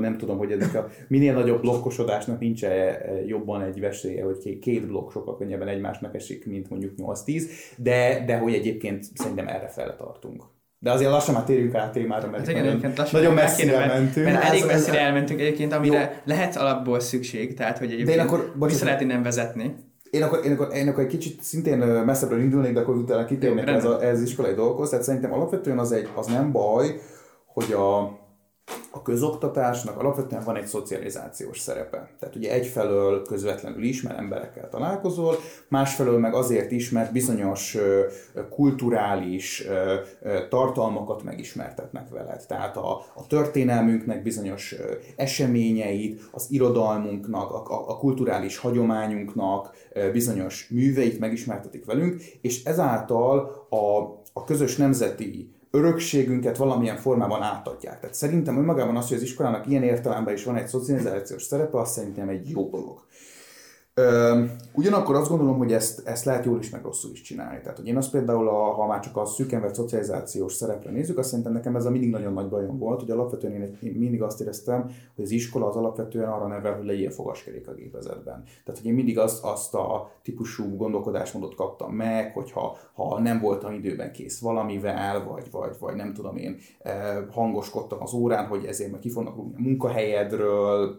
[0.01, 4.87] nem tudom, hogy ezek a minél nagyobb blokkosodásnak nincs -e jobban egy veszélye, hogy két
[4.87, 7.42] blokk sokkal könnyebben egymásnak esik, mint mondjuk 8-10,
[7.77, 10.42] de, de hogy egyébként szerintem erre fel tartunk.
[10.81, 13.92] De azért lassan már térjünk át témára, mert hát igen, nagyon, lassan nagyon messzire mert,
[13.92, 14.27] mentünk.
[14.27, 16.07] Mert elég messzire elmentünk egyébként, amire jó.
[16.25, 19.75] lehet alapból szükség, tehát hogy egyébként de én akkor, vissza lehet innen vezetni.
[20.11, 23.66] Én akkor, én, akkor, én akkor egy kicsit szintén messzebbre indulnék, de akkor utána kitérnék
[23.66, 24.88] ez, a, ez iskolai dolgokhoz.
[24.88, 27.01] Tehát szerintem alapvetően az, egy, az nem baj,
[27.59, 27.99] hogy a,
[28.90, 32.11] a közoktatásnak alapvetően van egy szocializációs szerepe.
[32.18, 35.37] Tehát ugye egyfelől közvetlenül is, mert emberekkel találkozol,
[35.68, 37.77] másfelől meg azért is, mert bizonyos
[38.51, 39.66] kulturális
[40.49, 42.47] tartalmakat megismertetnek veled.
[42.47, 44.75] Tehát a, a történelmünknek bizonyos
[45.16, 49.77] eseményeit, az irodalmunknak, a, a kulturális hagyományunknak
[50.12, 54.01] bizonyos műveit megismertetik velünk, és ezáltal a,
[54.33, 58.00] a közös nemzeti örökségünket valamilyen formában átadják.
[58.00, 61.92] Tehát szerintem önmagában az, hogy az iskolának ilyen értelemben is van egy szocializációs szerepe, azt
[61.92, 63.07] szerintem egy jó dolog.
[64.75, 67.61] Ugyanakkor azt gondolom, hogy ezt, ezt lehet jól is, meg rosszul is csinálni.
[67.61, 71.19] Tehát, hogy én azt például, a, ha már csak a szűken vett szocializációs szerepre nézzük,
[71.19, 74.23] azt szerintem nekem ez a mindig nagyon nagy bajom volt, hogy alapvetően én, én mindig
[74.23, 78.43] azt éreztem, hogy az iskola az alapvetően arra nevel, hogy legyél fogaskerék a gépezetben.
[78.65, 83.73] Tehát, hogy én mindig azt, azt a típusú gondolkodásmódot kaptam meg, hogy ha, nem voltam
[83.73, 86.57] időben kész valamivel, vagy, vagy, vagy nem tudom én,
[87.31, 90.99] hangoskodtam az órán, hogy ezért meg ki fognak a munkahelyedről,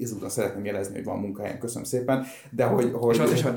[0.00, 2.90] ezúton szeretném jelezni, hogy van munkahelyen, köszönöm szépen, de hogy...
[2.92, 3.54] hogy és is van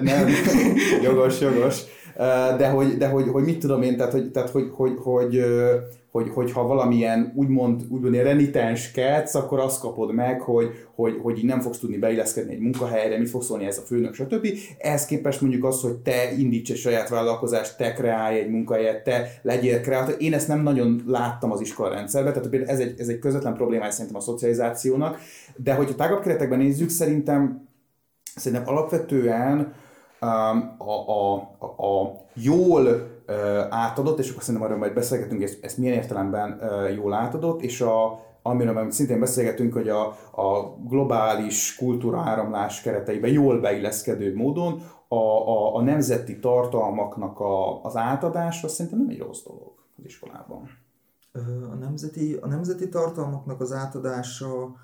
[0.00, 0.28] Nem,
[1.02, 1.82] jogos, jogos.
[2.56, 5.44] De hogy, de hogy, hogy mit tudom én, tehát hogy, tehát hogy, hogy, hogy,
[6.16, 11.38] hogy, hogy ha valamilyen úgymond, úgymond renitens ketsz, akkor azt kapod meg, hogy, hogy, hogy
[11.38, 14.46] így nem fogsz tudni beilleszkedni egy munkahelyre, mit fogsz szólni ez a főnök, stb.
[14.78, 19.40] Ehhez képest mondjuk az, hogy te indíts egy saját vállalkozást, te kreálj egy munkahelyet, te
[19.42, 20.14] legyél kreatív.
[20.18, 23.54] Én ezt nem nagyon láttam az iskola rendszerben, tehát például ez egy, ez egy közvetlen
[23.54, 25.18] problémája szerintem a szocializációnak,
[25.56, 27.68] de hogyha tágabb keretekben nézzük, szerintem,
[28.36, 29.58] szerintem alapvetően
[30.20, 33.14] um, a, a, a, a jól
[33.70, 36.60] átadott, és akkor szerintem arról majd beszélgetünk, ezt, ezt milyen értelemben
[36.94, 40.06] jól átadott, és a, amiről meg szintén beszélgetünk, hogy a,
[40.42, 47.96] a globális kultúra áramlás kereteiben jól beilleszkedő módon a, a, a nemzeti tartalmaknak a, az
[47.96, 50.68] átadása szerintem nem egy rossz dolog az iskolában.
[51.72, 54.74] A nemzeti, a nemzeti tartalmaknak az átadása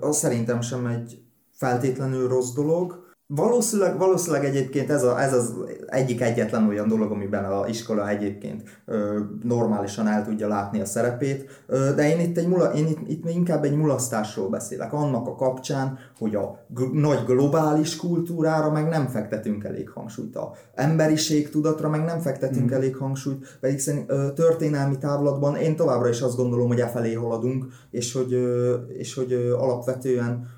[0.00, 5.54] az szerintem sem egy feltétlenül rossz dolog, Valószínűleg, valószínűleg egyébként ez, a, ez az
[5.86, 11.64] egyik egyetlen olyan dolog, amiben a iskola egyébként ö, normálisan el tudja látni a szerepét,
[11.66, 15.34] ö, de én itt, egy mula, én itt, itt inkább egy mulasztásról beszélek, annak a
[15.34, 21.88] kapcsán, hogy a g- nagy globális kultúrára meg nem fektetünk elég hangsúlyt, a emberiség tudatra
[21.88, 22.74] meg nem fektetünk mm.
[22.74, 27.12] elég hangsúlyt, pedig szerint, ö, történelmi távlatban én továbbra is azt gondolom, hogy e felé
[27.12, 30.54] haladunk, és hogy, ö, és hogy ö, alapvetően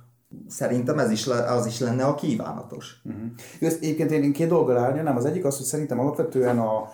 [0.48, 3.00] Szerintem ez is, az is lenne a kívánatos.
[3.04, 3.22] Uh-huh.
[3.60, 5.16] Ezt egyébként én két dolggal árnyalnám.
[5.16, 6.88] Az egyik az, hogy szerintem alapvetően a,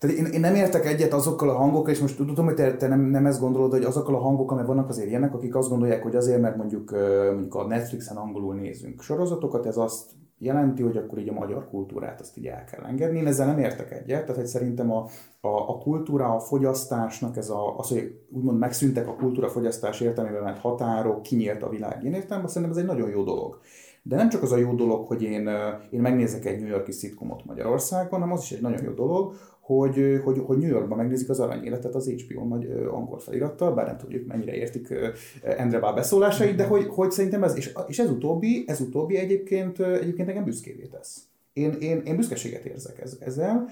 [0.00, 2.88] tehát én, én nem értek egyet azokkal a hangokkal, és most tudom, hogy te, te
[2.88, 6.02] nem, nem ezt gondolod, hogy azokkal a hangok, amelyek vannak azért ilyenek, akik azt gondolják,
[6.02, 6.90] hogy azért, mert mondjuk,
[7.30, 10.10] mondjuk a Netflixen angolul nézünk sorozatokat, ez azt
[10.42, 13.18] jelenti, hogy akkor így a magyar kultúrát azt így el kell engedni.
[13.18, 15.06] Én ezzel nem értek egyet, tehát hogy szerintem a,
[15.40, 20.42] a, a kultúra, a fogyasztásnak ez a, az, hogy úgymond megszűntek a kultúra fogyasztás értelmében,
[20.42, 23.60] mert határok, kinyílt a világ én értem, szerintem ez egy nagyon jó dolog.
[24.02, 25.48] De nem csak az a jó dolog, hogy én,
[25.90, 29.34] én megnézek egy New Yorki szitkomot Magyarországon, hanem az is egy nagyon jó dolog,
[29.76, 33.96] hogy, hogy, hogy New Yorkban megnézik az aranyéletet az HBO nagy angol felirattal, bár nem
[33.96, 34.94] tudjuk mennyire értik
[35.42, 39.80] Endre Bál beszólásait, de hogy, hogy szerintem ez, és, és ez utóbbi, ez utóbbi egyébként,
[39.80, 41.22] egyébként engem büszkévé tesz.
[41.52, 43.68] Én, én, én büszkeséget érzek ez, ezzel.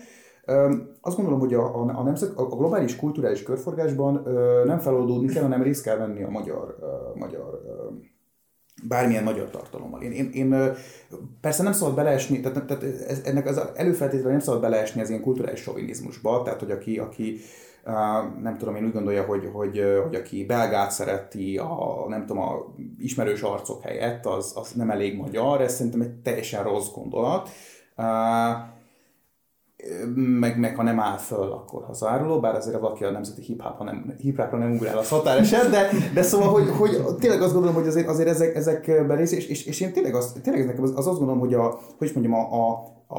[1.01, 4.23] Azt gondolom, hogy a, a, a, nemzet, a globális kulturális körforgásban
[4.65, 6.77] nem feloldódni kell, hanem részt kell venni a magyar,
[7.15, 7.61] magyar
[8.83, 10.03] bármilyen magyar tartalommal.
[10.03, 10.75] Én, én, én
[11.41, 15.23] persze nem szabad beleesni, tehát, tehát ez, ennek az előfeltétele nem szabad beleesni az ilyen
[15.23, 17.41] kulturális sovinizmusba, tehát hogy aki, aki
[18.43, 22.75] nem tudom, én úgy gondolja, hogy, hogy, hogy aki belgát szereti, a, nem tudom, a
[22.99, 27.49] ismerős arcok helyett, az, az nem elég magyar, ez szerintem egy teljesen rossz gondolat
[30.15, 34.15] meg, meg ha nem áll föl, akkor hazáruló, bár azért valaki a nemzeti hip-hop, nem,
[34.19, 38.09] hip nem ugrál az határeset, de, de szóval, hogy, hogy tényleg azt gondolom, hogy azért,
[38.09, 41.19] azért ezek, ezek rész, és, és, és, én tényleg, azt, tényleg nekem az, az azt
[41.19, 42.71] gondolom, hogy a, hogy mondjam, a, a,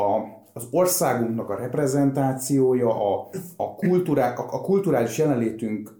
[0.01, 5.98] a az országunknak a reprezentációja, a, a, kultúrá, a, a kulturális jelenlétünk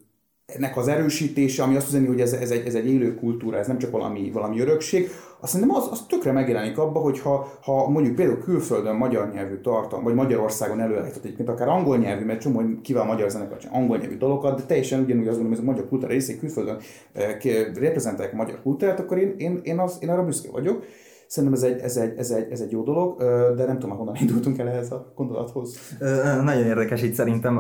[0.55, 3.67] ennek az erősítése, ami azt üzeni, hogy ez, ez, egy, ez egy élő kultúra, ez
[3.67, 5.09] nem csak valami, valami örökség,
[5.41, 9.55] azt szerintem az, az tökre megjelenik abban, hogy ha, ha mondjuk például külföldön magyar nyelvű
[9.61, 14.17] tartalom, vagy Magyarországon előállított egyébként akár angol nyelvű, mert csomó kivel magyar zenekar angol nyelvű
[14.17, 16.77] dolgokat, de teljesen ugyanúgy azt gondolom, hogy ez a magyar kultúra részé külföldön
[17.13, 17.37] eh,
[17.73, 20.83] reprezentálják a magyar kultúrát, akkor én, én, én, az, én arra büszke vagyok.
[21.27, 23.17] Szerintem ez egy, ez, egy, ez, egy, ez egy jó dolog,
[23.55, 25.97] de nem tudom, honnan indultunk el ehhez a gondolathoz.
[26.43, 27.57] Nagyon érdekes itt szerintem,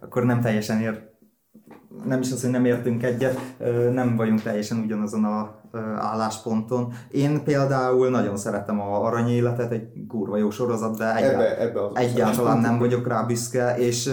[0.00, 1.11] akkor nem teljesen ér,
[2.06, 3.38] nem is az, hogy nem értünk egyet,
[3.92, 5.61] nem vagyunk teljesen ugyanazon a
[5.96, 6.92] állásponton.
[7.10, 12.58] Én például nagyon szeretem a aranyéletet, egy kurva jó sorozat, de ebbe, ebbe az egyáltalán
[12.58, 14.10] nem vagyok rá büszke, és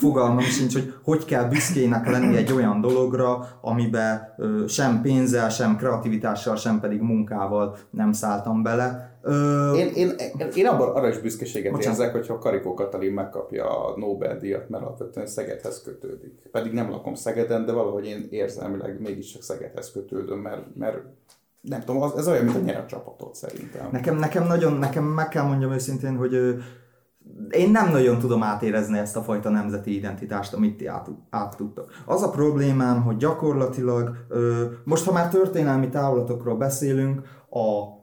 [0.00, 4.34] fogalmam sincs, hogy hogy kell büszkének lenni egy olyan dologra, amiben
[4.66, 9.14] sem pénzzel, sem kreativitással, sem pedig munkával nem szálltam bele.
[9.22, 9.72] Ö...
[9.74, 10.12] Én, én,
[10.54, 11.98] én abban arra is büszkeséget Bocsánat.
[11.98, 16.32] érzek, hogyha Karikó Katalin megkapja a Nobel-díjat, mert alapvetően Szegedhez kötődik.
[16.50, 20.95] Pedig nem lakom Szegeden, de valahogy én érzelmileg mégiscsak Szegedhez kötődöm, mert, mert
[21.60, 23.88] nem tudom, az, ez olyan, mint a nyer csapatot szerintem.
[23.92, 26.62] Nekem, nekem nagyon, nekem meg kell mondjam őszintén, hogy
[27.50, 31.92] én nem nagyon tudom átérezni ezt a fajta nemzeti identitást, amit ti át, át tudtok.
[32.06, 34.16] Az a problémám, hogy gyakorlatilag,
[34.84, 37.94] most ha már történelmi távlatokról beszélünk, a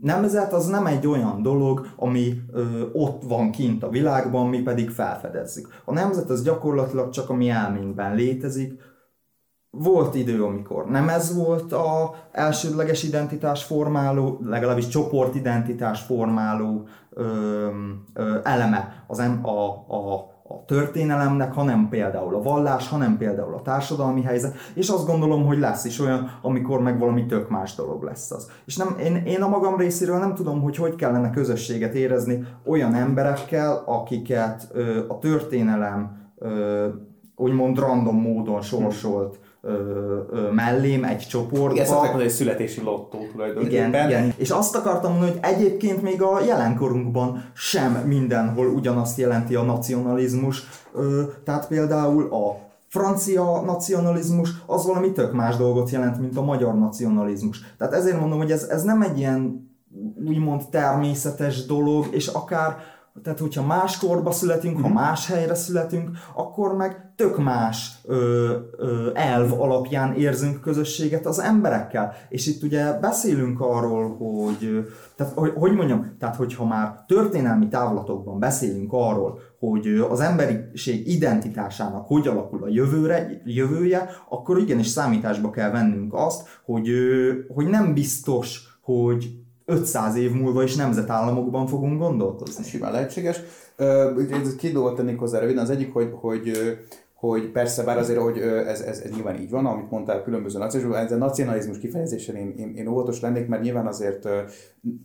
[0.00, 4.90] nemzet az nem egy olyan dolog, ami ö, ott van kint a világban, mi pedig
[4.90, 5.68] felfedezzük.
[5.84, 8.80] A nemzet az gyakorlatilag csak a mi elménkben létezik.
[9.78, 17.68] Volt idő, amikor nem ez volt a elsődleges identitás formáló, legalábbis csoportidentitás formáló ö,
[18.14, 23.62] ö, eleme az em, a, a a történelemnek, hanem például a vallás, hanem például a
[23.62, 28.02] társadalmi helyzet, és azt gondolom, hogy lesz is olyan, amikor meg valami tök más dolog
[28.02, 28.50] lesz az.
[28.64, 32.94] És nem, én, én a magam részéről nem tudom, hogy hogy kellene közösséget érezni olyan
[32.94, 36.88] emberekkel, akiket ö, a történelem ö,
[37.36, 41.82] úgymond random módon sorsolt ö, ö, mellém egy csoportba.
[41.82, 43.88] Igen, ez egy születési lottó tulajdonképpen.
[43.88, 44.32] Igen, igen.
[44.36, 50.62] És azt akartam mondani, hogy egyébként még a jelenkorunkban sem mindenhol ugyanazt jelenti a nacionalizmus.
[50.94, 56.78] Ö, tehát például a francia nacionalizmus az valami tök más dolgot jelent, mint a magyar
[56.78, 57.60] nacionalizmus.
[57.78, 59.70] Tehát ezért mondom, hogy ez, ez nem egy ilyen
[60.26, 62.76] úgymond természetes dolog, és akár
[63.22, 64.96] tehát, hogyha más korba születünk, ha mhm.
[64.96, 72.12] más helyre születünk, akkor meg tök más ö, ö, elv alapján érzünk közösséget az emberekkel.
[72.28, 78.38] És itt ugye beszélünk arról, hogy, tehát, hogy, hogy mondjam, tehát hogyha már történelmi távlatokban
[78.38, 85.70] beszélünk arról, hogy az emberiség identitásának hogy alakul a jövőre, jövője, akkor igenis számításba kell
[85.70, 86.88] vennünk azt, hogy,
[87.54, 89.41] hogy nem biztos, hogy
[89.72, 92.64] 500 év múlva is nemzetállamokban fogunk gondolkozni.
[92.64, 93.40] Simán lehetséges.
[94.58, 95.62] Két dolgot tennék hozzá röviden.
[95.62, 96.52] Az egyik, hogy, hogy
[97.14, 101.04] hogy persze, bár azért, hogy ez, ez, ez nyilván így van, amit mondtál, különböző nacionalizmus,
[101.04, 104.28] ez a nacionalizmus kifejezésen én, én, én óvatos lennék, mert nyilván azért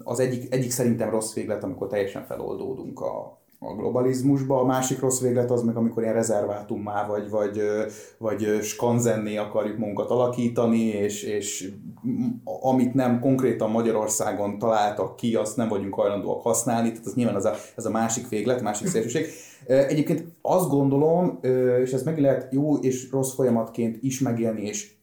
[0.03, 5.21] az egyik, egyik szerintem rossz véglet, amikor teljesen feloldódunk a, a globalizmusba, a másik rossz
[5.21, 7.61] véglet az meg, amikor ilyen rezervátummá vagy, vagy,
[8.17, 11.71] vagy skanzenné akarjuk munkat alakítani, és, és
[12.61, 17.45] amit nem konkrétan Magyarországon találtak ki, azt nem vagyunk hajlandóak használni, tehát ez nyilván az
[17.45, 19.25] a, ez a másik véglet, másik szélsőség.
[19.65, 21.39] Egyébként azt gondolom,
[21.83, 24.95] és ez meg lehet jó és rossz folyamatként is megélni, és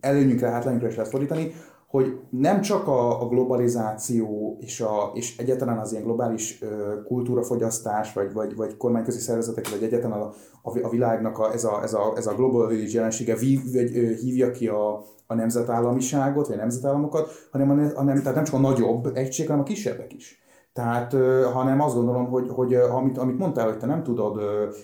[0.00, 1.52] előnyünkre, hátrányunkra is lehet fordítani,
[1.94, 8.12] hogy nem csak a, a globalizáció és, a, és egyáltalán az ilyen globális ö, kultúrafogyasztás,
[8.12, 11.94] vagy, vagy, vagy kormányközi szervezetek, vagy egyáltalán a, a, a világnak a, ez, a, ez,
[11.94, 16.56] a, ez a global village jelensége vív, vagy, ö, hívja ki a, a nemzetállamiságot, vagy
[16.56, 20.43] a nemzetállamokat, hanem, hanem tehát nem csak a nagyobb egység, hanem a kisebbek is.
[20.74, 21.12] Tehát,
[21.52, 24.40] hanem azt gondolom, hogy, hogy amit, amit mondtál, hogy te nem tudod,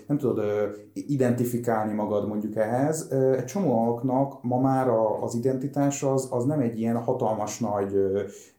[0.07, 0.41] nem tudod
[0.93, 4.89] identifikálni magad mondjuk ehhez, egy csomóaknak ma már
[5.21, 7.97] az identitás az, az nem egy ilyen hatalmas nagy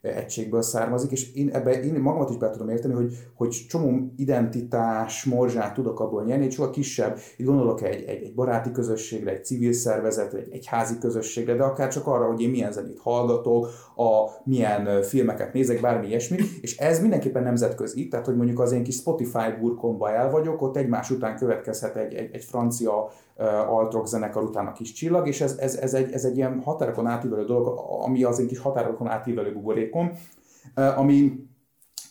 [0.02, 5.24] egységből származik, és én ebbe én magamat is be tudom érteni, hogy, hogy csomó identitás
[5.24, 9.46] morzsát tudok abból nyerni, egy sokkal kisebb, itt gondolok egy, egy, egy baráti közösségre, egy
[9.46, 13.68] civil szervezetre, egy, egy házi közösségre, de akár csak arra, hogy én milyen zenét hallgatok,
[13.96, 18.84] a milyen filmeket nézek, bármi ilyesmi, és ez mindenképpen nemzetközi, tehát hogy mondjuk az én
[18.84, 23.12] kis Spotify burkomba el vagyok, ott egymás után következhet egy, egy, egy francia
[23.68, 27.08] altrock zenekar után a kis csillag, és ez, ez, ez, egy, ez egy ilyen határokon
[27.08, 30.12] átívelő dolog, ami az én kis határokon átívelő buborékom,
[30.96, 31.50] ami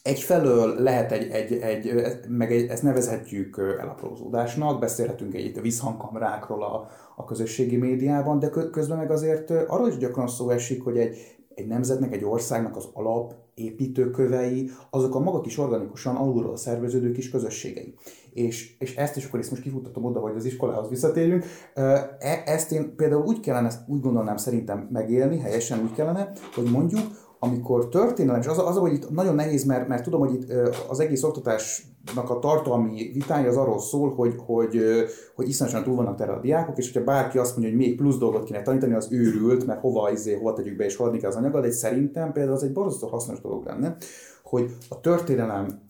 [0.02, 1.92] egyfelől lehet egy, egy, egy
[2.28, 9.10] meg egy, ezt nevezhetjük elaprózódásnak, beszélhetünk egy visszhangkamrákról a, a közösségi médiában, de közben meg
[9.10, 14.70] azért arról is gyakran szó esik, hogy egy, egy nemzetnek, egy országnak az alap építőkövei,
[14.90, 17.94] azok a maga kis organikusan alulról szerveződő kis közösségei.
[18.32, 21.44] És, és ezt is akkor ezt most kifuttatom oda, hogy az iskolához visszatérjünk.
[21.74, 27.00] E, ezt én például úgy kellene, úgy gondolnám szerintem megélni, helyesen úgy kellene, hogy mondjuk,
[27.42, 30.52] amikor történelem, és az, az hogy itt nagyon nehéz, mert, mert tudom, hogy itt
[30.88, 34.82] az egész oktatásnak a tartalmi vitája az arról szól, hogy, hogy,
[35.34, 38.18] hogy iszonyatosan túl vannak erre a diákok, és hogyha bárki azt mondja, hogy még plusz
[38.18, 41.36] dolgot kéne tanítani, az őrült, mert hova, izé, hova tegyük be, és haladni kell az
[41.36, 43.96] anyagot, de szerintem például az egy borzasztó hasznos dolog lenne,
[44.42, 45.80] hogy a történelem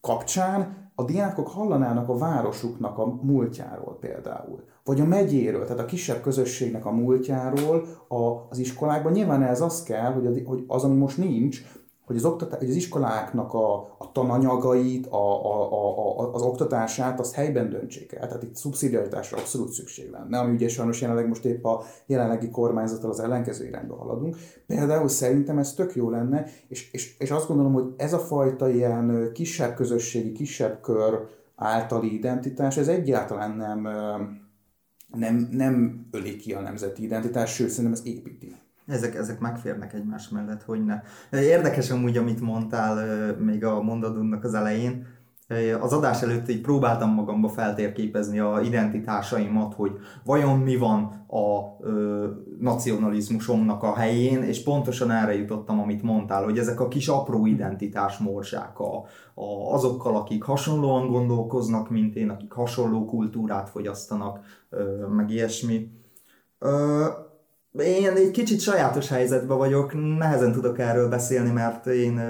[0.00, 6.20] kapcsán a diákok hallanának a városuknak a múltjáról például, vagy a megyéről, tehát a kisebb
[6.20, 9.12] közösségnek a múltjáról a, az iskolákban.
[9.12, 11.62] Nyilván ez az kell, hogy, az, ami most nincs,
[12.06, 17.20] hogy az, oktatá- hogy az iskoláknak a, a tananyagait, a, a, a, a, az oktatását,
[17.20, 18.26] azt helyben döntsék el.
[18.26, 23.10] Tehát itt szubszidiaritásra abszolút szükség lenne, ami ugye sajnos jelenleg most épp a jelenlegi kormányzattal
[23.10, 24.36] az ellenkező irányba haladunk.
[24.66, 28.68] Például szerintem ez tök jó lenne, és, és, és azt gondolom, hogy ez a fajta
[28.68, 33.88] ilyen kisebb közösségi, kisebb kör általi identitás, ez egyáltalán nem,
[35.12, 38.54] nem, nem öli ki a nemzeti identitás, sőt, szerintem ez építi.
[38.86, 41.00] Ezek, ezek megférnek egymás mellett, hogy ne.
[41.30, 45.06] Érdekes amúgy, amit mondtál még a mondadunknak az elején.
[45.80, 49.92] Az adás előtt így próbáltam magamba feltérképezni a identitásaimat, hogy
[50.24, 52.26] vajon mi van a ö,
[52.60, 58.18] nacionalizmusomnak a helyén, és pontosan erre jutottam, amit mondtál, hogy ezek a kis apró identitás
[58.18, 65.30] morzsák a, a, azokkal, akik hasonlóan gondolkoznak, mint én, akik hasonló kultúrát fogyasztanak, ö, meg
[65.30, 65.90] ilyesmi.
[66.58, 67.04] Ö,
[67.78, 72.20] én egy kicsit sajátos helyzetben vagyok, nehezen tudok erről beszélni, mert én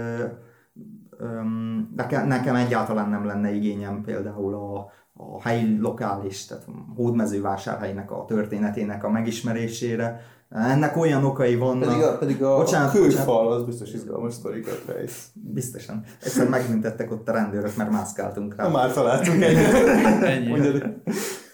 [1.97, 4.91] nekem, nekem egyáltalán nem lenne igényem például a,
[5.25, 6.65] a helyi lokális, tehát
[6.97, 10.21] hódmezővásárhelynek a történetének a megismerésére.
[10.51, 11.89] Ennek olyan okai vannak.
[11.89, 13.53] Pedig a, pedig a, bocsánat, a kőfal bocsánat.
[13.53, 15.29] az biztos izgalmas sztorikat fejsz.
[15.35, 16.05] Biztosan.
[16.23, 18.65] Egyszer megbüntettek ott a rendőrök, mert mászkáltunk rá.
[18.65, 20.23] Na, már találtunk egyet.
[20.23, 20.83] Ennyi.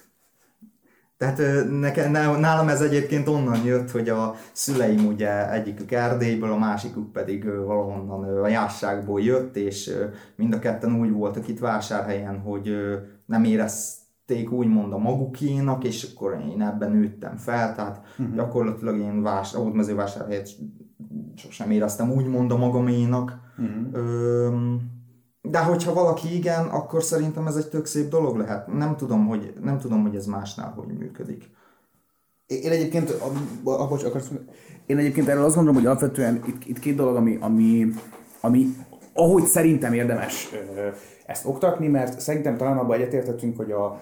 [1.22, 7.12] Tehát nekem, nálam ez egyébként onnan jött, hogy a szüleim ugye egyikük Erdélyből, a másikuk
[7.12, 9.92] pedig valahonnan a jásságból jött, és
[10.36, 12.72] mind a ketten úgy voltak itt vásárhelyen, hogy
[13.26, 18.34] nem érezték úgymond a magukénak, és akkor én ebben nőttem fel, tehát uh-huh.
[18.34, 20.48] gyakorlatilag én vás, hódmezővásárhelyet
[21.34, 23.38] sosem éreztem úgymond a magaménak.
[23.58, 23.86] Uh-huh.
[23.92, 24.80] Öm,
[25.42, 28.66] de hogyha valaki igen, akkor szerintem ez egy tök szép dolog lehet.
[28.66, 31.50] Nem tudom, hogy, nem tudom, hogy ez másnál hogy működik.
[32.46, 33.26] Én egyébként, a,
[33.70, 34.30] a, bocs, akarsz,
[34.86, 37.92] én egyébként erről azt gondolom, hogy alapvetően itt, itt két dolog, ami, ami,
[38.40, 38.76] ami
[39.14, 40.48] ahogy szerintem érdemes
[41.26, 44.00] ezt oktatni, mert szerintem talán abban egyetértettünk, hogy a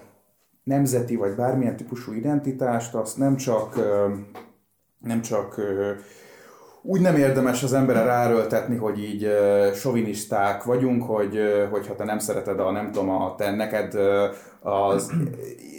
[0.64, 3.76] nemzeti vagy bármilyen típusú identitást azt nem csak,
[4.98, 5.61] nem csak
[6.82, 12.04] úgy nem érdemes az emberre ráröltetni, hogy így uh, soviniszták vagyunk, hogy, uh, hogyha te
[12.04, 15.12] nem szereted a, nem tudom, a, te neked uh, az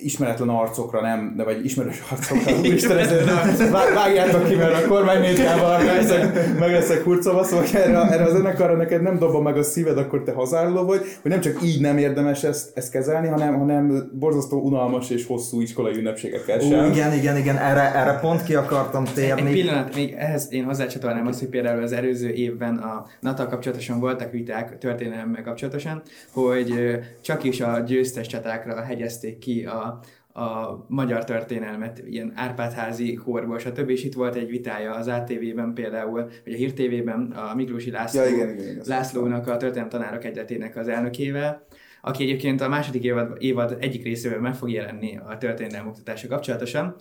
[0.04, 5.96] ismeretlen arcokra nem, de vagy ismerős arcokra, úristen, ez, vágjátok ki, mert a kormánymédiában meg
[5.96, 9.98] leszek, meg leszek hurcolva, szóval erre, erre a zenekarra neked nem dobom meg a szíved,
[9.98, 14.10] akkor te hazálló vagy, hogy nem csak így nem érdemes ezt, ezt kezelni, hanem, hanem
[14.20, 16.86] borzasztó unalmas és hosszú iskolai ünnepségekkel sem.
[16.86, 19.48] Ú, igen, igen, igen, erre, erre pont ki akartam térni.
[19.48, 24.00] Egy pillanat, még ehhez én hozzácsatolnám azt, hogy például az előző évben a NATO kapcsolatosan
[24.00, 29.91] voltak viták történelemmel kapcsolatosan, hogy csak is a győztes csatákra hegyezték ki a
[30.34, 33.90] a magyar történelmet, ilyen Árpádházi korból, stb.
[33.90, 38.22] És itt volt egy vitája az ATV-ben például, vagy a Hír TV-ben a Miklósi László,
[38.22, 41.66] ja, igen, igen, igen, Lászlónak a történelem tanárok egyletének az elnökével,
[42.02, 46.96] aki egyébként a második évad, évad egyik részével meg fog jelenni a történelem oktatása kapcsolatosan,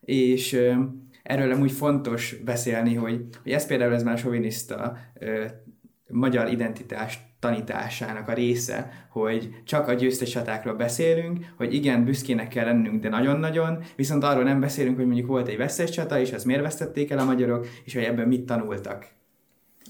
[0.00, 0.58] és
[1.22, 4.96] erről amúgy fontos beszélni, hogy, hogy ez például ez már soviniszta
[6.08, 12.64] magyar identitást tanításának a része, hogy csak a győztes csatákról beszélünk, hogy igen, büszkének kell
[12.64, 16.44] lennünk, de nagyon-nagyon, viszont arról nem beszélünk, hogy mondjuk volt egy vesztes csata, és azt
[16.44, 19.06] miért vesztették el a magyarok, és hogy ebben mit tanultak.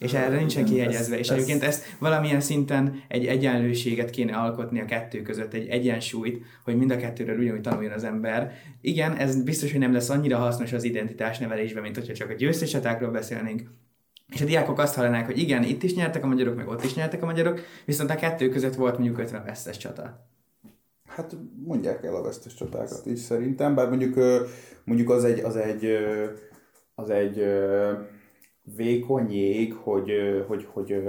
[0.00, 1.18] És erre nincsen kihegyezve.
[1.18, 6.76] És egyébként ezt valamilyen szinten egy egyenlőséget kéne alkotni a kettő között, egy egyensúlyt, hogy
[6.76, 8.52] mind a kettőről ugyanúgy tanuljon az ember.
[8.80, 12.34] Igen, ez biztos, hogy nem lesz annyira hasznos az identitás nevelésben, mint hogyha csak a
[12.34, 13.62] győztes csatákról beszélnénk,
[14.32, 16.94] és a diákok azt hallanák, hogy igen, itt is nyertek a magyarok, meg ott is
[16.94, 20.26] nyertek a magyarok, viszont a kettő között volt mondjuk 50 vesztes csata.
[21.06, 24.14] Hát mondják el a vesztes csatákat is szerintem, bár mondjuk,
[24.84, 25.86] mondjuk az egy, az egy,
[26.94, 27.44] az egy
[28.76, 30.10] vékony jég, hogy,
[30.46, 31.02] hogy, hogy,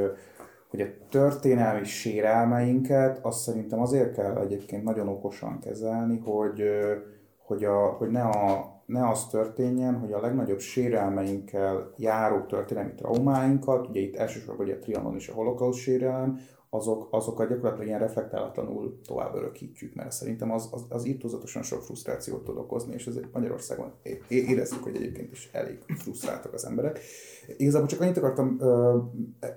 [0.69, 6.63] hogy a történelmi sérelmeinket azt szerintem azért kell egyébként nagyon okosan kezelni, hogy,
[7.37, 13.87] hogy, a, hogy ne a ne az történjen, hogy a legnagyobb sérelmeinkkel járó történelmi traumáinkat,
[13.87, 16.39] ugye itt elsősorban ugye a trianon és a holokauszt sérelem,
[16.75, 22.43] azok, azokat gyakorlatilag ilyen reflektálatlanul tovább örökítjük, mert szerintem az, az, az írtózatosan sok frusztrációt
[22.43, 23.91] tud okozni, és ezért Magyarországon
[24.27, 26.99] érezzük, hogy egyébként is elég frusztráltak az emberek.
[27.57, 28.59] Igazából csak annyit akartam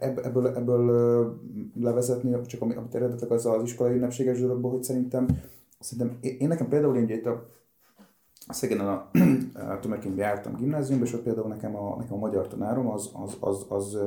[0.00, 1.38] ebből, ebből
[1.80, 5.26] levezetni, csak amit eredetileg az az iskolai ünnepséges dologból, hogy szerintem,
[5.80, 7.57] szerintem én nekem például én itt a
[8.48, 9.10] Szegeden a,
[9.72, 13.36] a Tömegkönyvbe jártam gimnáziumba, és ott például nekem a, nekem a magyar tanárom az, az,
[13.40, 13.98] az, az,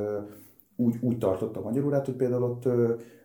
[0.75, 2.65] úgy, úgy tartotta a magyar órát, hogy például ott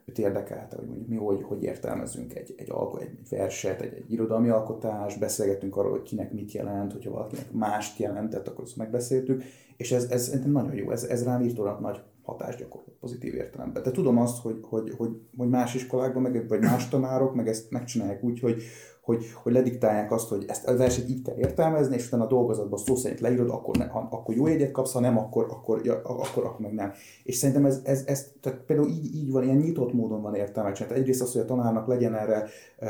[0.06, 4.12] őt érdekelte, hogy mondjuk mi hogy, hogy értelmezünk egy, egy, alko, egy verset, egy, egy
[4.12, 9.42] irodalmi alkotás, beszélgettünk arról, hogy kinek mit jelent, hogyha valakinek mást jelentett, akkor ezt megbeszéltük,
[9.76, 13.82] és ez, ez ez nagyon jó, ez, ez rám írtólag nagy hatást gyakorolt pozitív értelemben.
[13.82, 17.70] De tudom azt, hogy, hogy, hogy, hogy más iskolákban, meg, vagy más tanárok meg ezt
[17.70, 18.62] megcsinálják úgy, hogy,
[19.07, 22.78] hogy, hogy lediktálják azt, hogy ezt a verset így kell értelmezni, és utána a dolgozatban
[22.78, 26.44] szó szerint leírod, akkor, ne, akkor jó jegyet kapsz, ha nem, akkor, akkor, ja, akkor,
[26.44, 26.92] akkor meg nem.
[27.22, 30.72] És szerintem ez, ez, ez tehát például így, így van, ilyen nyitott módon van értelme
[30.72, 30.98] csinálni.
[30.98, 32.44] Egyrészt az, hogy a tanárnak legyen erre
[32.78, 32.88] e,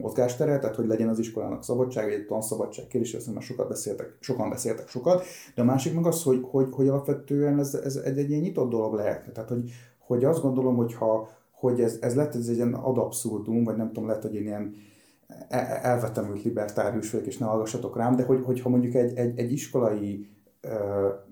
[0.00, 4.16] mozgástere, tehát hogy legyen az iskolának szabadság, vagy egy tanszabadság kérdés, azt már sokat beszéltek,
[4.20, 8.18] sokan beszéltek sokat, de a másik meg az, hogy, hogy, hogy alapvetően ez, ez egy,
[8.18, 9.32] egy ilyen nyitott dolog lehet.
[9.32, 12.98] Tehát, hogy, hogy azt gondolom, hogy ha hogy ez, ez lett ez egy ilyen ad
[12.98, 14.95] abszurdum, vagy nem tudom, lett, hogy ilyen E, e,
[15.82, 20.28] elvetemült libertárius vagyok, és ne hallgassatok rám, de hogy, hogyha mondjuk egy, egy, egy iskolai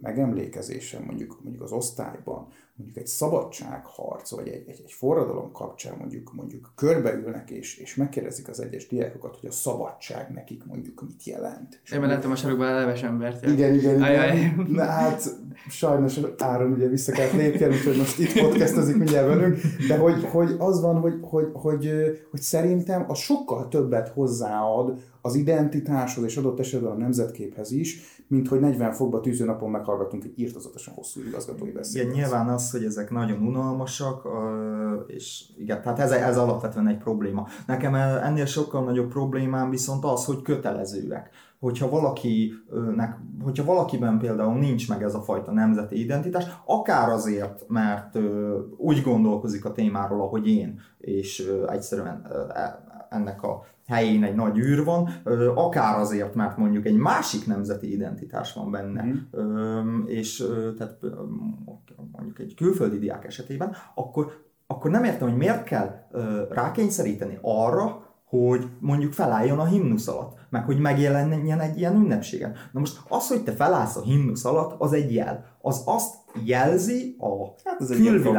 [0.00, 6.32] megemlékezésen, mondjuk, mondjuk az osztályban, mondjuk egy szabadságharc, vagy egy, egy, egy forradalom kapcsán mondjuk,
[6.32, 11.80] mondjuk körbeülnek és, és megkérdezik az egyes diákokat, hogy a szabadság nekik mondjuk mit jelent.
[11.92, 13.44] Én már láttam a sarokban a leves embert.
[13.44, 13.52] Ja.
[13.52, 14.02] Igen, igen, igen.
[14.02, 14.54] Ajaj.
[14.68, 15.22] Na hát
[15.68, 19.56] sajnos Áron ugye vissza kellett lépjen, úgyhogy most itt podcastozik mindjárt velünk,
[19.88, 21.90] de hogy, hogy az van, hogy, hogy, hogy,
[22.30, 28.48] hogy szerintem az sokkal többet hozzáad az identitáshoz és adott esetben a nemzetképhez is, mint
[28.48, 32.06] hogy 40 fokba tűző napon meghallgatunk egy írtozatosan hosszú igazgatói beszédet.
[32.06, 34.28] Igen, nyilván az, hogy ezek nagyon unalmasak,
[35.06, 37.46] és igen, tehát ez, ez alapvetően egy probléma.
[37.66, 41.30] Nekem ennél sokkal nagyobb problémám viszont az, hogy kötelezőek
[41.60, 48.18] hogyha valakinek, hogyha valakiben például nincs meg ez a fajta nemzeti identitás, akár azért, mert
[48.76, 54.84] úgy gondolkozik a témáról, ahogy én, és egyszerűen e, ennek a helyén egy nagy űr
[54.84, 55.08] van,
[55.54, 60.06] akár azért, mert mondjuk egy másik nemzeti identitás van benne, mm.
[60.06, 60.44] és
[60.76, 60.98] tehát
[62.12, 66.08] mondjuk egy külföldi diák esetében, akkor, akkor nem értem, hogy miért kell
[66.50, 72.54] rákényszeríteni arra, hogy mondjuk felálljon a himnusz alatt, meg hogy megjelenjen egy ilyen ünnepségen.
[72.72, 75.44] Na most az, hogy te felállsz a himnusz alatt, az egy jel.
[75.60, 76.14] Az azt
[76.44, 77.28] jelzi a
[77.64, 78.12] hát ez külvilág.
[78.16, 78.32] Egy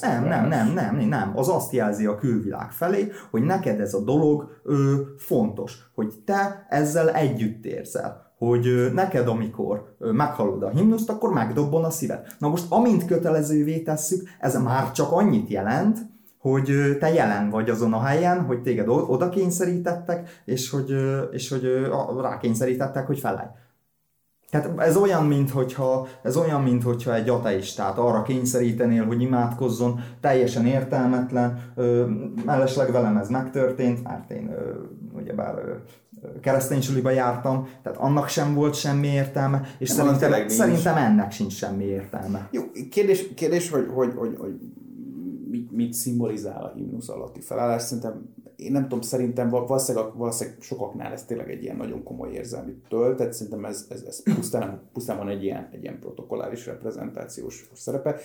[0.00, 1.32] nem, nem, nem, nem, nem.
[1.34, 6.66] Az azt jelzi a külvilág felé, hogy neked ez a dolog ö, fontos, hogy te
[6.68, 12.26] ezzel együtt érzel hogy neked, amikor meghallod a himnuszt, akkor megdobban a szíved.
[12.38, 15.98] Na most, amint kötelezővé tesszük, ez már csak annyit jelent,
[16.38, 20.94] hogy te jelen vagy azon a helyen, hogy téged oda kényszerítettek, és hogy,
[21.30, 23.48] és hogy rákényszerítettek, hogy felelj.
[24.50, 30.00] Tehát ez olyan, mint hogyha, ez olyan, mint hogyha egy ateistát arra kényszerítenél, hogy imádkozzon,
[30.20, 32.06] teljesen értelmetlen, ö,
[32.44, 34.72] mellesleg velem ez megtörtént, mert én ö,
[35.12, 35.72] ugyebár ö,
[36.40, 41.84] keresztény suliba jártam, tehát annak sem volt semmi értelme, és szerintem, szerintem ennek sincs semmi
[41.84, 42.48] értelme.
[42.50, 44.54] Jó, kérdés, kérdés hogy, hogy, hogy, hogy
[45.78, 47.82] mit, szimbolizál a himnusz alatti felállás.
[47.82, 52.72] Szerintem, én nem tudom, szerintem valószínűleg, valószínűleg sokaknál ez tényleg egy ilyen nagyon komoly érzelmi
[52.88, 58.16] töltet, szerintem ez, ez, ez pusztán, pusztán van egy ilyen, egy ilyen protokolláris reprezentációs szerepe.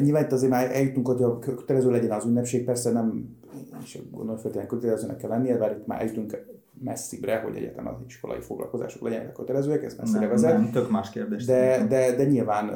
[0.00, 3.36] Nyilván itt azért már eljutunk, hogy a kötelező legyen az ünnepség, persze nem,
[3.82, 8.40] és gondolom, feltétlenül kötelezőnek kell lennie, bár itt már eljutunk messzibbre, hogy egyetlen az iskolai
[8.40, 10.52] foglalkozások legyenek kötelezőek, ez messzire nem, vezet.
[10.52, 11.44] Nem, tök más kérdés.
[11.44, 12.70] De, de, de nyilván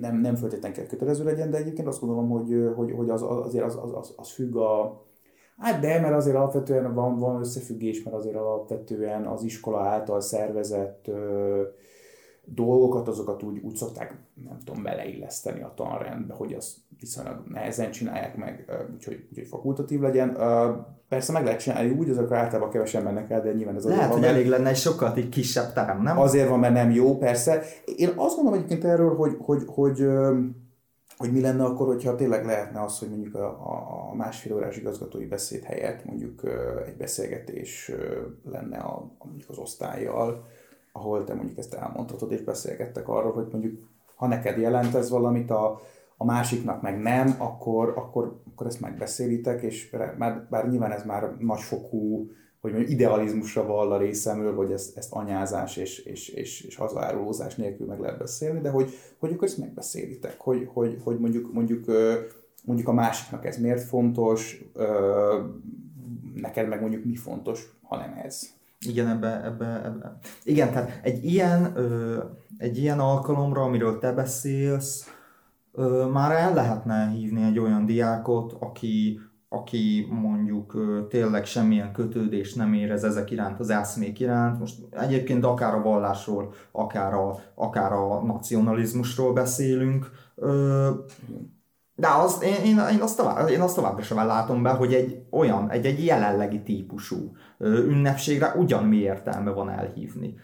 [0.00, 3.64] nem, nem feltétlenül kell kötelező legyen, de egyébként azt gondolom, hogy, hogy, hogy az, azért
[3.64, 5.02] az, az, az, az függ a,
[5.58, 11.08] Hát de, mert azért alapvetően van, van összefüggés, mert azért alapvetően az iskola által szervezett
[11.08, 11.62] ö,
[12.44, 18.36] dolgokat, azokat úgy, úgy szokták, nem tudom, beleilleszteni a tanrendbe, hogy azt viszonylag nehezen csinálják
[18.36, 18.64] meg,
[18.94, 20.36] úgyhogy, úgyhogy fakultatív legyen.
[21.08, 24.12] Persze meg lehet csinálni úgy, azokra általában kevesen mennek el, de nyilván ez azért Lehet,
[24.12, 26.18] van, hogy elég lenne egy sokkal egy kisebb terem, nem?
[26.18, 27.62] Azért van, mert nem jó, persze.
[27.96, 30.06] Én azt mondom egyébként erről, hogy, hogy, hogy,
[31.16, 33.46] hogy mi lenne akkor, hogyha tényleg lehetne az, hogy mondjuk a,
[34.10, 36.42] a másfél órás igazgatói beszéd helyett mondjuk
[36.86, 37.90] egy beszélgetés
[38.50, 40.46] lenne a, mondjuk az osztályjal,
[40.96, 43.78] ahol te mondjuk ezt elmondhatod, és beszélgettek arról, hogy mondjuk
[44.14, 45.80] ha neked jelent ez valamit, a,
[46.16, 51.36] a másiknak meg nem, akkor, akkor, akkor ezt megbeszélitek, és bár, bár nyilván ez már
[51.38, 52.30] nagyfokú
[52.64, 57.54] hogy mondjam, idealizmusra vall a részemről, hogy ezt, ezt anyázás és, és, és, és hazárulózás
[57.54, 61.84] nélkül meg lehet beszélni, de hogy, hogy akkor ezt megbeszélitek, hogy, hogy, hogy mondjuk, mondjuk,
[62.64, 64.64] mondjuk a másiknak ez miért fontos,
[66.34, 68.53] neked meg mondjuk mi fontos, ha nem ez.
[68.88, 70.18] Igen, ebbe, ebbe, ebbe.
[70.44, 72.18] Igen, tehát egy ilyen, ö,
[72.58, 75.10] egy ilyen alkalomra, amiről te beszélsz,
[75.72, 82.54] ö, már el lehetne hívni egy olyan diákot, aki, aki mondjuk ö, tényleg semmilyen kötődés
[82.54, 84.58] nem érez ezek iránt, az eszmék iránt.
[84.58, 90.10] Most egyébként akár a vallásról, akár a, akár a nacionalizmusról beszélünk.
[90.34, 90.90] Ö,
[91.96, 95.22] de az, én, én, én, azt tovább, én azt továbbra sem látom be, hogy egy
[95.30, 100.34] olyan, egy, egy jelenlegi típusú ünnepségre ugyanmi értelme van elhívni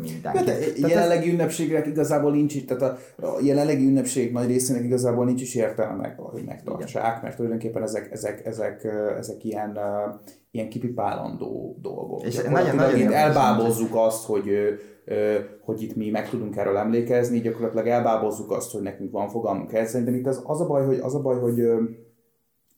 [0.00, 0.24] mindenkit.
[0.24, 1.32] Hát, tehát jelenlegi ez...
[1.32, 6.44] ünnepségek igazából nincs tehát a, a jelenlegi ünnepség nagy részének igazából nincs is értelme, hogy
[6.44, 7.20] megtartsák, Igen.
[7.22, 8.84] mert tulajdonképpen ezek, ezek, ezek,
[9.18, 9.78] ezek ilyen,
[10.54, 12.22] ilyen kipipálandó dolgok.
[12.22, 14.50] És nagyon, nagyon itt elbábozzuk azt, hogy
[15.64, 20.04] hogy itt mi meg tudunk erről emlékezni, gyakorlatilag elbábozzuk azt, hogy nekünk van fogalmunk ezzel,
[20.04, 21.62] de itt az, az a baj, hogy, az a baj, hogy,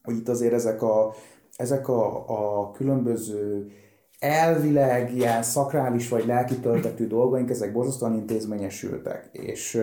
[0.03, 1.13] hogy itt azért ezek a,
[1.55, 3.71] ezek a, a különböző
[4.19, 9.29] elvileg ilyen szakrális vagy lelki töltetű dolgaink, ezek borzasztóan intézményesültek.
[9.31, 9.81] És,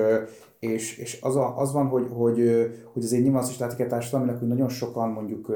[0.58, 3.86] és, és az, a, az van, hogy, hogy, hogy azért nyilván azt is látik a
[3.86, 5.52] társadalminak, hogy nagyon sokan mondjuk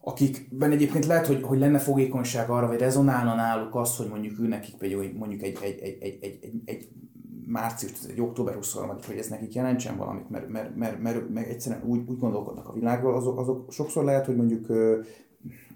[0.00, 4.46] akikben egyébként lehet, hogy, hogy lenne fogékonyság arra, vagy rezonálna náluk az, hogy mondjuk ő
[4.46, 6.88] nekik egy, mondjuk egy, egy, egy, egy, egy, egy, egy
[7.46, 11.82] március, egy október 23 hogy ez nekik jelentsen valamit, mert, mert, mert, mert, mert egyszerűen
[11.84, 14.66] úgy, úgy gondolkodnak a világról, azok, azok sokszor lehet, hogy mondjuk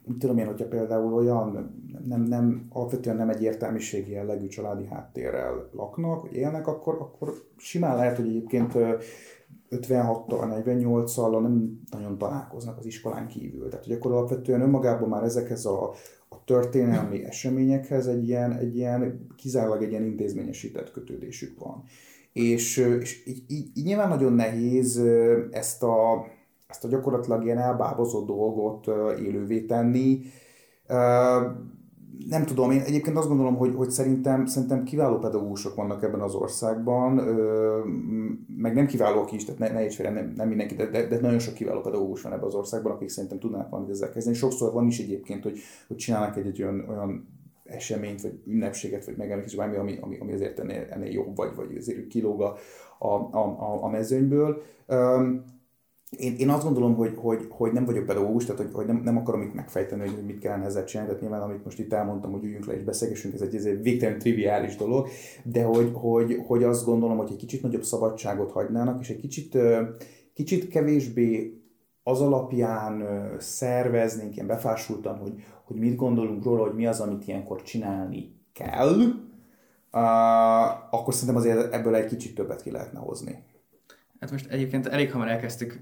[0.06, 1.72] úgy tudom én, hogyha például olyan
[2.08, 7.96] nem, nem, alapvetően nem egy értelmiségi jellegű családi háttérrel laknak, vagy élnek, akkor, akkor simán
[7.96, 8.72] lehet, hogy egyébként
[9.80, 13.68] 56-tal, 48-szal nem nagyon találkoznak az iskolán kívül.
[13.68, 15.90] Tehát, hogy akkor alapvetően önmagában már ezekhez a,
[16.28, 21.82] a történelmi eseményekhez egy ilyen, egy ilyen, kizárólag egy ilyen intézményesített kötődésük van.
[22.32, 25.02] És, és így, így, így nyilván nagyon nehéz
[25.50, 26.26] ezt a,
[26.66, 28.86] ezt a gyakorlatilag ilyen elbábozott dolgot
[29.18, 30.20] élővé tenni
[32.28, 36.34] nem tudom, én egyébként azt gondolom, hogy, hogy szerintem, szerintem kiváló pedagógusok vannak ebben az
[36.34, 37.78] országban, ö,
[38.56, 41.38] meg nem kiválóak is, tehát ne, ne félre, nem, nem mindenki, de, de, de, nagyon
[41.38, 44.36] sok kiváló pedagógus van ebben az országban, akik szerintem tudnának valamit ezzel kezdeni.
[44.36, 45.58] Sokszor van is egyébként, hogy,
[45.88, 47.28] hogy csinálnak egy, egy olyan, olyan
[47.64, 51.76] eseményt, vagy ünnepséget, vagy megemlékezést, ami, ami, ami, ami azért ennél, ennél jobb, vagy, vagy
[51.76, 52.56] azért kilóg a,
[52.98, 54.62] a, a, a mezőnyből.
[54.88, 55.44] Um,
[56.18, 59.16] én, én azt gondolom, hogy, hogy, hogy nem vagyok pedagógus, tehát hogy, hogy nem, nem
[59.16, 62.44] akarom itt megfejteni, hogy mit kellene ezzel csinálni, tehát nyilván amit most itt elmondtam, hogy
[62.44, 65.08] üljünk le és beszélgessünk, ez egy, ez egy végtelen triviális dolog,
[65.42, 69.58] de hogy, hogy, hogy azt gondolom, hogy egy kicsit nagyobb szabadságot hagynának, és egy kicsit,
[70.34, 71.58] kicsit kevésbé
[72.02, 73.04] az alapján
[73.38, 75.32] szerveznénk ilyen befásultan, hogy,
[75.64, 78.94] hogy mit gondolunk róla, hogy mi az, amit ilyenkor csinálni kell,
[79.92, 83.44] uh, akkor szerintem azért ebből egy kicsit többet ki lehetne hozni.
[84.24, 85.80] Hát most egyébként elég hamar elkezdtük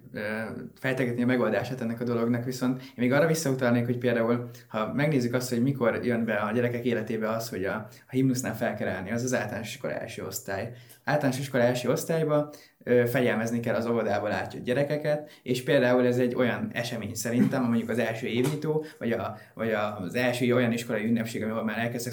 [0.78, 5.34] fejtegetni a megoldását ennek a dolognak, viszont én még arra visszautalnék, hogy például, ha megnézzük
[5.34, 7.74] azt, hogy mikor jön be a gyerekek életébe az, hogy a,
[8.06, 10.72] a himnusznál fel kell állni, az az általános iskola első osztály.
[11.04, 12.52] Általános iskola első osztályba
[12.84, 17.98] fegyelmezni kell az óvodába látja gyerekeket, és például ez egy olyan esemény szerintem, mondjuk az
[17.98, 22.12] első évnyitó, vagy, a, vagy az első olyan iskolai ünnepség, ahol már elkezdtek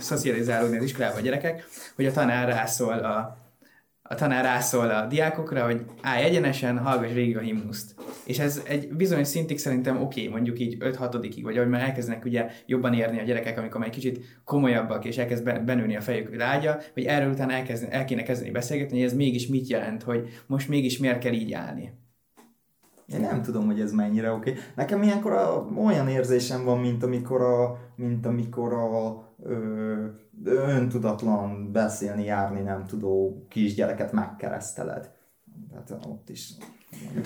[0.00, 1.64] szocializálódni az iskolában a gyerekek,
[1.94, 3.44] hogy a tanár rászól a,
[4.08, 7.94] a tanár rászól a diákokra, hogy állj egyenesen, hallgass végig a himnuszt.
[8.24, 12.24] És ez egy bizonyos szintig szerintem oké, okay, mondjuk így 5-6-ig, vagy ahogy már elkezdenek
[12.24, 16.36] ugye jobban érni a gyerekek, amikor már egy kicsit komolyabbak, és elkezd benőni a fejük
[16.36, 20.28] lágya, hogy erről utána elkezd, el kéne kezdeni beszélgetni, hogy ez mégis mit jelent, hogy
[20.46, 21.92] most mégis miért kell így állni.
[23.06, 24.50] Én nem tudom, hogy ez mennyire oké.
[24.50, 24.62] Okay.
[24.74, 30.04] Nekem ilyenkor a, olyan érzésem van, mint amikor a, mint amikor a ö,
[30.44, 35.10] öntudatlan beszélni, járni nem tudó kisgyereket megkereszteled.
[35.70, 36.52] Tehát ott is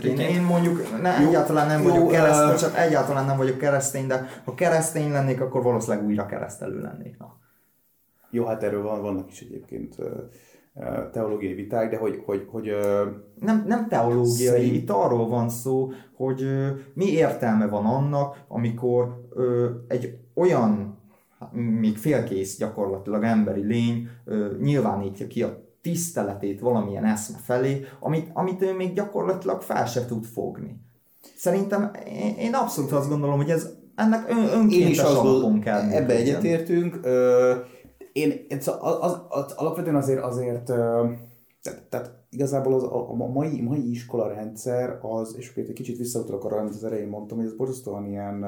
[0.04, 4.06] én, én mondjuk ne, jó, egyáltalán nem jó, vagyok keresztény, csak egyáltalán nem vagyok keresztény,
[4.06, 7.18] de ha keresztény lennék, akkor valószínűleg újra keresztelő lennék.
[7.18, 7.38] Na.
[8.30, 9.96] Jó, hát erről van, vannak is egyébként
[11.12, 12.22] teológiai viták, de hogy...
[12.26, 12.70] hogy, hogy
[13.40, 14.74] nem, nem teológiai, szerint...
[14.74, 16.46] itt arról van szó, hogy
[16.94, 19.28] mi értelme van annak, amikor
[19.88, 20.89] egy olyan
[21.52, 24.08] még félkész gyakorlatilag emberi lény
[24.60, 30.24] nyilvánítja ki a tiszteletét valamilyen eszme felé, amit, amit ő még gyakorlatilag fel se tud
[30.24, 30.80] fogni.
[31.36, 36.14] Szerintem én, én abszolút azt gondolom, hogy ez ennek ön, önkéntes én alapon kell Ebbe
[36.14, 36.98] egyetértünk.
[37.02, 37.54] Ö,
[38.12, 40.64] én, az, az, az, alapvetően azért, azért
[41.62, 46.44] tehát, tehát igazából az, a, a mai, mai iskola rendszer az, és egy kicsit visszautalok
[46.44, 48.44] arra, amit az erején mondtam, hogy ez borzasztóan ilyen,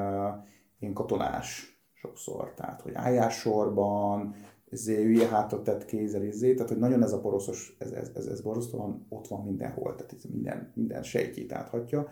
[0.79, 1.73] ilyen katonás
[2.03, 2.53] sokszor.
[2.55, 4.35] Tehát, hogy álljál sorban,
[4.71, 8.27] ezért hülye hátat tett kézzel, ezért, tehát, hogy nagyon ez a poroszos, ez, ez, ez,
[8.27, 12.09] ez borzasztóan ott van mindenhol, tehát ez minden, minden sejtjét áthatja.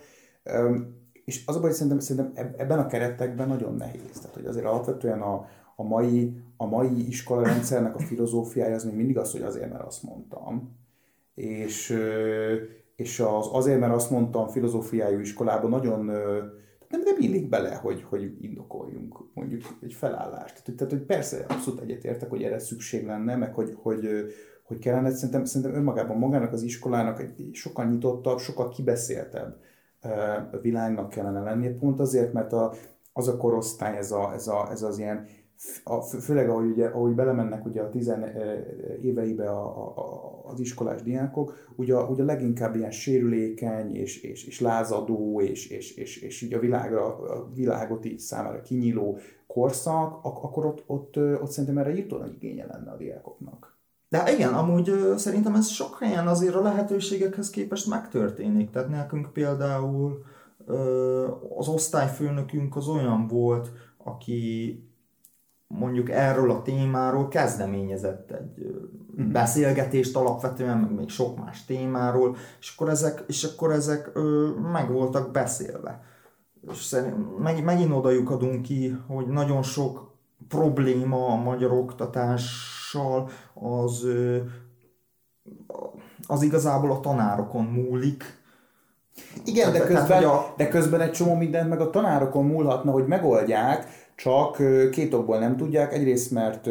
[1.25, 4.19] És az a baj, hogy szerintem, szerintem ebben a keretekben nagyon nehéz.
[4.21, 9.19] Tehát, hogy azért alapvetően a, a mai, a mai iskolarendszernek a filozófiája az még mindig
[9.19, 10.79] az, hogy azért, mert azt mondtam.
[11.35, 11.99] És,
[12.97, 16.11] és az azért, mert azt mondtam filozófiájú iskolában nagyon
[16.91, 20.63] nem, nem illik bele, hogy, hogy indokoljunk mondjuk egy felállást.
[20.77, 24.09] Tehát, hogy persze abszolút egyetértek, hogy erre szükség lenne, meg hogy, hogy,
[24.63, 29.57] hogy kellene, szerintem, szerintem önmagában magának az iskolának egy sokkal nyitottabb, sokkal kibeszéltebb
[30.63, 32.75] világnak kellene lennie, pont azért, mert a,
[33.13, 35.27] az a korosztály, ez, a, ez, a, ez az ilyen
[35.85, 38.25] a, főleg ahogy, ugye, ahogy belemennek ugye a tizen
[39.03, 45.41] éveibe a, a, az iskolás diákok, ugye, ugye leginkább ilyen sérülékeny és, és, és lázadó
[45.41, 50.67] és, és, és, és így a, világra, a világot így számára kinyíló korszak, ak- akkor
[50.67, 53.79] ott, ott, ott szerintem erre írtó nagy igénye lenne a diákoknak.
[54.09, 58.71] De igen, amúgy ö, szerintem ez sok helyen azért a lehetőségekhez képest megtörténik.
[58.71, 60.25] Tehát nekünk például
[61.57, 64.90] az osztályfőnökünk az olyan volt, aki
[65.79, 68.67] mondjuk erről a témáról kezdeményezett egy
[69.11, 69.33] uh-huh.
[69.33, 74.93] beszélgetést alapvetően, meg még sok más témáról, és akkor ezek, és akkor ezek ö, meg
[74.93, 76.03] voltak beszélve.
[76.71, 76.97] És
[77.39, 80.15] meg, megint oda lyukadunk ki, hogy nagyon sok
[80.49, 84.39] probléma a magyar oktatással az, ö,
[86.27, 88.39] az igazából a tanárokon múlik,
[89.45, 90.25] igen, de közben,
[90.57, 95.57] de közben egy csomó mindent meg a tanárokon múlhatna, hogy megoldják, csak két okból nem
[95.57, 95.93] tudják.
[95.93, 96.69] Egyrészt, mert,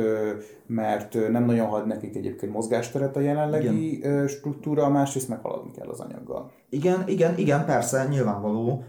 [0.67, 4.27] mert nem nagyon had nekik egyébként mozgásteret a jelenlegi igen.
[4.27, 6.51] struktúra, másrészt meg haladni kell az anyaggal.
[6.69, 8.83] Igen, igen, igen, persze, nyilvánvaló.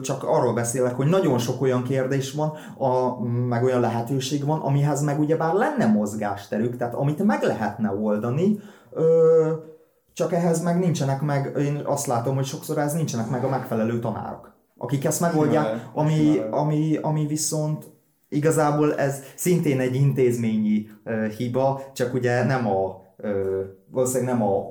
[0.00, 5.02] Csak arról beszélek, hogy nagyon sok olyan kérdés van, a, meg olyan lehetőség van, amihez
[5.02, 8.58] meg ugyebár lenne mozgásterük, tehát amit meg lehetne oldani,
[10.12, 13.98] csak ehhez meg nincsenek meg, én azt látom, hogy sokszor ez nincsenek meg a megfelelő
[13.98, 17.84] tanárok akik ezt megoldják, ami, ami, ami viszont
[18.28, 23.60] igazából ez szintén egy intézményi uh, hiba, csak ugye nem a uh,
[23.90, 24.64] valószínűleg nem a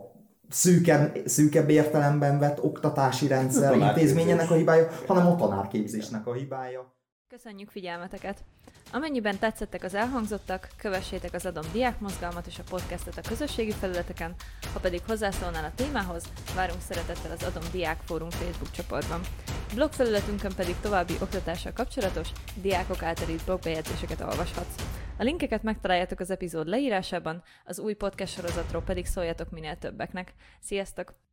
[0.49, 6.93] szűkebb, szűkebb értelemben vett oktatási rendszer intézményének a hibája, hanem a tanárképzésnek a hibája.
[7.29, 8.43] Köszönjük figyelmeteket!
[8.91, 14.35] Amennyiben tetszettek az elhangzottak, kövessétek az Adom Diák Mozgalmat és a podcastot a közösségi felületeken,
[14.73, 16.23] ha pedig hozzászólnál a témához,
[16.55, 19.21] várunk szeretettel az Adom Diák Fórum Facebook csoportban.
[19.73, 22.29] Blog felületünkön pedig további oktatással kapcsolatos,
[22.61, 24.83] diákok által írt blogbejegyzéseket olvashatsz.
[25.17, 30.33] A linkeket megtaláljátok az epizód leírásában, az új podcast sorozatról pedig szóljatok minél többeknek.
[30.59, 31.28] Sziasztok!